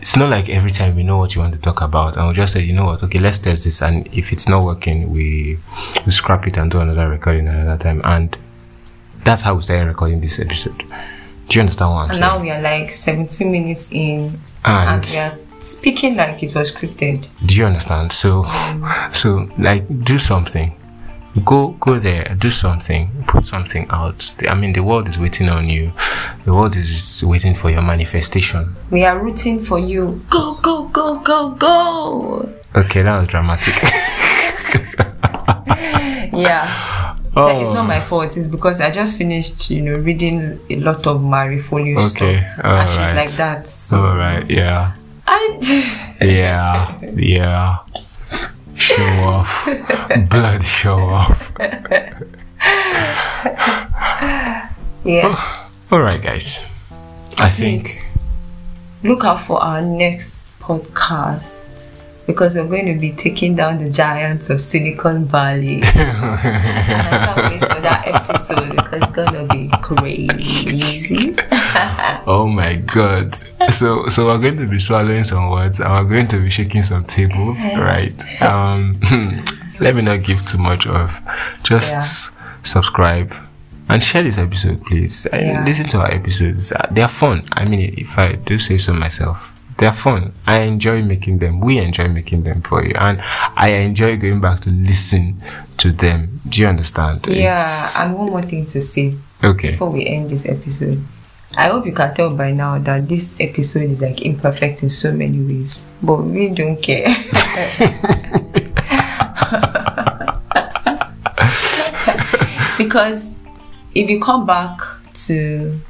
it's 0.01 0.17
not 0.17 0.31
like 0.31 0.49
every 0.49 0.71
time 0.71 0.95
we 0.95 1.03
know 1.03 1.19
what 1.19 1.35
you 1.35 1.41
want 1.41 1.55
to 1.55 1.61
talk 1.61 1.81
about. 1.81 2.17
And 2.17 2.29
we 2.29 2.35
just 2.35 2.53
said, 2.53 2.65
you 2.65 2.73
know 2.73 2.85
what? 2.85 3.03
Okay, 3.03 3.19
let's 3.19 3.39
test 3.39 3.65
this. 3.65 3.83
And 3.83 4.09
if 4.13 4.33
it's 4.33 4.49
not 4.49 4.65
working, 4.65 5.11
we 5.11 5.59
we 6.07 6.13
scrap 6.13 6.47
it 6.47 6.57
and 6.57 6.71
do 6.71 6.81
another 6.81 7.09
recording 7.09 7.49
another 7.49 7.77
time. 7.77 8.01
And 8.05 8.37
that's 9.25 9.43
how 9.43 9.55
we 9.55 9.63
started 9.63 9.87
recording 9.87 10.21
this 10.21 10.39
episode. 10.39 10.85
Do 11.51 11.57
you 11.59 11.63
understand 11.63 11.91
what 11.93 11.99
I'm 12.03 12.09
And 12.11 12.17
saying? 12.17 12.29
now 12.29 12.41
we 12.41 12.51
are 12.53 12.61
like 12.63 12.93
17 12.93 13.51
minutes 13.51 13.89
in, 13.91 14.41
and 14.65 15.05
and 15.05 15.07
we 15.11 15.17
are 15.19 15.37
speaking 15.59 16.15
like 16.15 16.45
it 16.45 16.55
was 16.55 16.73
scripted. 16.73 17.29
Do 17.45 17.57
you 17.57 17.67
understand? 17.67 18.13
So, 18.13 18.45
mm. 18.45 19.17
so 19.17 19.49
like, 19.59 19.85
do 20.05 20.21
something. 20.21 20.77
Go, 21.45 21.73
go 21.81 21.99
there. 21.99 22.37
Do 22.39 22.51
something. 22.51 23.25
Put 23.27 23.47
something 23.49 23.89
out. 23.91 24.33
I 24.49 24.55
mean, 24.55 24.75
the 24.75 24.85
world 24.85 25.09
is 25.09 25.19
waiting 25.19 25.49
on 25.49 25.69
you. 25.69 25.93
The 26.45 26.55
world 26.55 26.77
is 26.77 27.25
waiting 27.25 27.57
for 27.57 27.69
your 27.69 27.83
manifestation. 27.83 28.77
We 28.93 29.05
are 29.05 29.19
rooting 29.19 29.65
for 29.65 29.81
you. 29.81 30.25
Go, 30.31 30.55
go, 30.55 30.87
go, 30.87 31.19
go, 31.19 31.51
go. 31.51 32.53
Okay, 32.77 33.03
that 33.03 33.19
was 33.19 33.27
dramatic. 33.27 33.75
Yeah. 36.33 36.97
oh, 37.37 37.47
That 37.47 37.63
is 37.63 37.71
oh. 37.71 37.75
not 37.75 37.87
my 37.87 38.01
fault. 38.01 38.37
It's 38.37 38.47
because 38.47 38.81
I 38.81 38.91
just 38.91 39.19
finished, 39.19 39.71
you 39.71 39.83
know, 39.83 39.97
reading 39.97 40.61
a 40.71 40.77
lot 40.77 41.07
of 41.07 41.23
Marie 41.23 41.61
Forleo 41.61 41.99
Okay, 41.99 42.45
stuff. 42.55 42.65
And 42.65 42.91
she's 42.91 43.17
like 43.17 43.33
that. 43.33 43.71
So 43.71 44.05
All 44.05 44.17
right. 44.17 44.49
Yeah. 44.49 44.95
I, 45.27 46.17
Yeah. 46.21 47.01
Yeah. 47.15 47.79
Show 48.75 49.03
off. 49.25 49.69
Blood 50.29 50.65
show 50.65 50.99
off. 50.99 51.53
yeah. 55.05 55.33
Oh, 55.33 55.69
All 55.93 56.01
right, 56.01 56.23
guys. 56.23 56.61
I 57.39 57.51
think. 57.51 58.07
Look 59.03 59.25
out 59.25 59.41
for 59.47 59.63
our 59.63 59.81
next 59.81 60.53
podcast 60.61 61.61
because 62.31 62.55
we're 62.55 62.65
going 62.65 62.87
to 62.87 62.95
be 62.95 63.11
taking 63.11 63.57
down 63.57 63.83
the 63.83 63.91
giants 63.91 64.51
of 64.51 64.61
Silicon 64.61 65.25
Valley. 65.25 65.83
and 65.83 65.85
I 65.95 67.35
can't 67.35 67.51
wait 67.53 67.61
for 67.61 67.81
that 67.81 68.03
episode 68.07 68.77
because 68.77 69.03
it's 69.03 69.11
gonna 69.13 69.47
be 69.53 69.69
crazy. 69.83 71.37
Oh 72.27 72.47
my 72.47 72.75
god. 72.77 73.35
So 73.73 74.09
so 74.09 74.27
we're 74.27 74.39
going 74.39 74.59
to 74.59 74.67
be 74.67 74.79
swallowing 74.79 75.25
some 75.25 75.51
words 75.51 75.81
and 75.81 75.91
we're 75.91 76.05
going 76.17 76.29
to 76.29 76.41
be 76.41 76.51
shaking 76.51 76.83
some 76.83 77.05
tables, 77.05 77.63
right? 77.65 78.43
Um 78.43 79.01
let 79.81 79.95
me 79.97 80.03
not 80.03 80.23
give 80.23 80.45
too 80.47 80.59
much 80.59 80.87
of. 80.87 81.11
Just 81.63 82.33
subscribe 82.63 83.33
and 83.89 84.03
share 84.03 84.23
this 84.23 84.39
episode 84.39 84.85
please. 84.87 85.27
Yeah. 85.33 85.65
Listen 85.65 85.89
to 85.89 85.99
our 85.99 86.13
episodes. 86.13 86.73
They 86.91 87.03
are 87.03 87.09
fun. 87.09 87.49
I 87.53 87.65
mean 87.65 87.95
if 87.97 88.19
I 88.19 88.33
do 88.35 88.59
say 88.59 88.77
so 88.79 88.93
myself. 88.93 89.50
They 89.81 89.87
are 89.87 89.95
fun. 89.95 90.35
I 90.47 90.59
enjoy 90.61 91.01
making 91.01 91.39
them. 91.39 91.59
We 91.61 91.79
enjoy 91.79 92.09
making 92.09 92.43
them 92.43 92.61
for 92.61 92.85
you. 92.85 92.93
And 92.99 93.19
I 93.57 93.69
enjoy 93.81 94.19
going 94.19 94.43
back 94.43 94.61
to 94.61 94.71
listen 94.71 95.41
to 95.79 95.91
them. 95.91 96.43
Do 96.47 96.61
you 96.61 96.67
understand? 96.69 97.27
yeah, 97.27 97.55
It's- 97.55 97.97
and 97.99 98.15
one 98.15 98.29
more 98.29 98.43
thing 98.43 98.67
to 98.67 98.81
say 98.83 99.15
okay. 99.43 99.71
before 99.71 99.89
we 99.89 100.05
end 100.07 100.29
this 100.29 100.45
episode. 100.45 101.03
I 101.57 101.69
hope 101.69 101.87
you 101.87 101.93
can 101.93 102.13
tell 102.15 102.29
by 102.29 102.53
now 102.53 102.79
that 102.79 103.09
this 103.09 103.35
episode 103.41 103.91
is 103.91 104.03
like 104.03 104.21
imperfect 104.21 104.83
in 104.83 104.91
so 104.91 105.13
many 105.13 105.41
ways, 105.41 105.87
but 106.03 106.17
we 106.25 106.49
don't 106.51 106.77
care. 106.83 107.09
because 112.79 113.35
if 113.95 114.09
you 114.11 114.21
come 114.21 114.47
back 114.47 114.79
to 115.15 115.81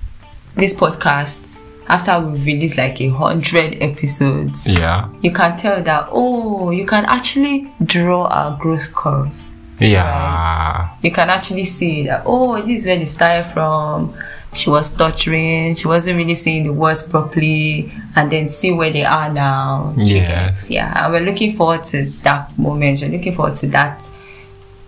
this 0.55 0.75
podcast 0.75 1.50
after 1.91 2.21
we've 2.21 2.45
released 2.47 2.79
like 2.79 3.01
a 3.01 3.09
hundred 3.11 3.77
episodes, 3.83 4.67
Yeah. 4.67 5.09
you 5.23 5.33
can 5.33 5.57
tell 5.57 5.83
that 5.83 6.09
oh, 6.13 6.71
you 6.71 6.87
can 6.87 7.05
actually 7.07 7.71
draw 7.85 8.27
a 8.27 8.57
growth 8.61 8.95
curve 8.95 9.31
Yeah. 9.79 10.91
you 11.03 11.11
can 11.11 11.31
actually 11.31 11.65
see 11.65 12.07
that 12.07 12.23
oh 12.27 12.61
this 12.61 12.81
is 12.83 12.87
where 12.87 12.99
they 12.99 13.05
started 13.07 13.51
from 13.53 14.15
she 14.53 14.69
was 14.69 14.89
stuttering 14.89 15.75
she 15.75 15.87
wasn't 15.89 16.17
really 16.17 16.35
saying 16.35 16.65
the 16.65 16.73
words 16.73 17.03
properly 17.03 17.91
and 18.17 18.31
then 18.31 18.49
see 18.49 18.73
where 18.73 18.91
they 18.91 19.05
are 19.05 19.33
now 19.33 19.95
Yes. 19.97 20.69
get? 20.69 20.75
yeah 20.75 21.05
and 21.05 21.13
we're 21.13 21.21
looking 21.25 21.57
forward 21.57 21.85
to 21.85 22.11
that 22.25 22.57
moment 22.59 23.01
we're 23.01 23.09
looking 23.11 23.35
forward 23.35 23.57
to 23.57 23.67
that 23.69 24.05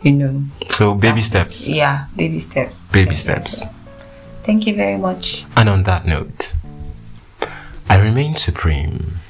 you 0.02 0.12
know 0.12 0.42
So 0.68 0.94
baby 0.94 1.22
steps. 1.22 1.68
yeah 1.68 2.06
baby 2.16 2.38
steps 2.40 2.90
Baby 2.90 3.14
steps. 3.14 3.64
thank 4.44 4.66
you 4.66 4.74
very 4.74 4.98
much 4.98 5.44
And 5.56 5.68
on 5.68 5.84
that 5.84 6.06
note, 6.06 6.52
I 7.92 7.98
remain 8.00 8.36
supreme. 8.36 9.20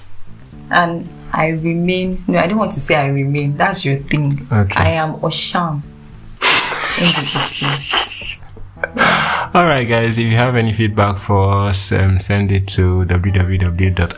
and 0.70 1.08
I 1.32 1.48
remain. 1.48 2.22
No, 2.28 2.38
I 2.38 2.46
don't 2.46 2.58
want 2.58 2.70
to 2.72 2.80
say 2.80 2.94
I 2.94 3.08
remain. 3.08 3.56
That's 3.56 3.84
your 3.84 3.98
thing. 3.98 4.46
Okay. 4.52 4.78
I 4.80 4.90
am 5.02 5.14
Osham. 5.14 5.82
All 9.54 9.66
right, 9.66 9.84
guys. 9.84 10.16
If 10.16 10.24
you 10.24 10.36
have 10.36 10.56
any 10.56 10.72
feedback 10.72 11.18
for 11.18 11.68
us, 11.68 11.92
um, 11.92 12.18
send 12.18 12.50
it 12.50 12.66
to 12.68 13.04
www.anchor.fm 13.04 14.14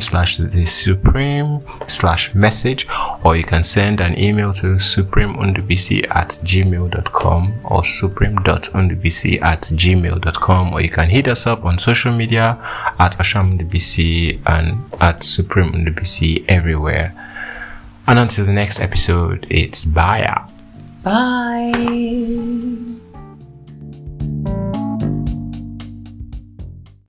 slash 0.00 0.36
the 0.36 0.64
supreme 0.64 1.60
slash 1.88 2.32
message, 2.32 2.86
or 3.24 3.34
you 3.34 3.42
can 3.42 3.64
send 3.64 4.00
an 4.00 4.16
email 4.16 4.52
to 4.52 4.76
supremendubisi 4.76 6.06
at 6.08 6.28
gmail.com 6.28 7.60
or 7.64 7.84
supreme.ndubisi 7.84 9.42
at 9.42 9.62
gmail.com, 9.62 10.72
or 10.72 10.80
you 10.80 10.90
can 10.90 11.10
hit 11.10 11.26
us 11.26 11.48
up 11.48 11.64
on 11.64 11.76
social 11.76 12.12
media 12.12 12.56
at 13.00 13.18
ashamundubc 13.18 14.40
and 14.46 14.84
at 15.00 15.22
supremendubisi 15.22 16.44
everywhere. 16.48 17.12
And 18.06 18.20
until 18.20 18.46
the 18.46 18.52
next 18.52 18.78
episode, 18.78 19.48
it's 19.50 19.84
bye. 19.84 20.44
Bye. 21.02 22.89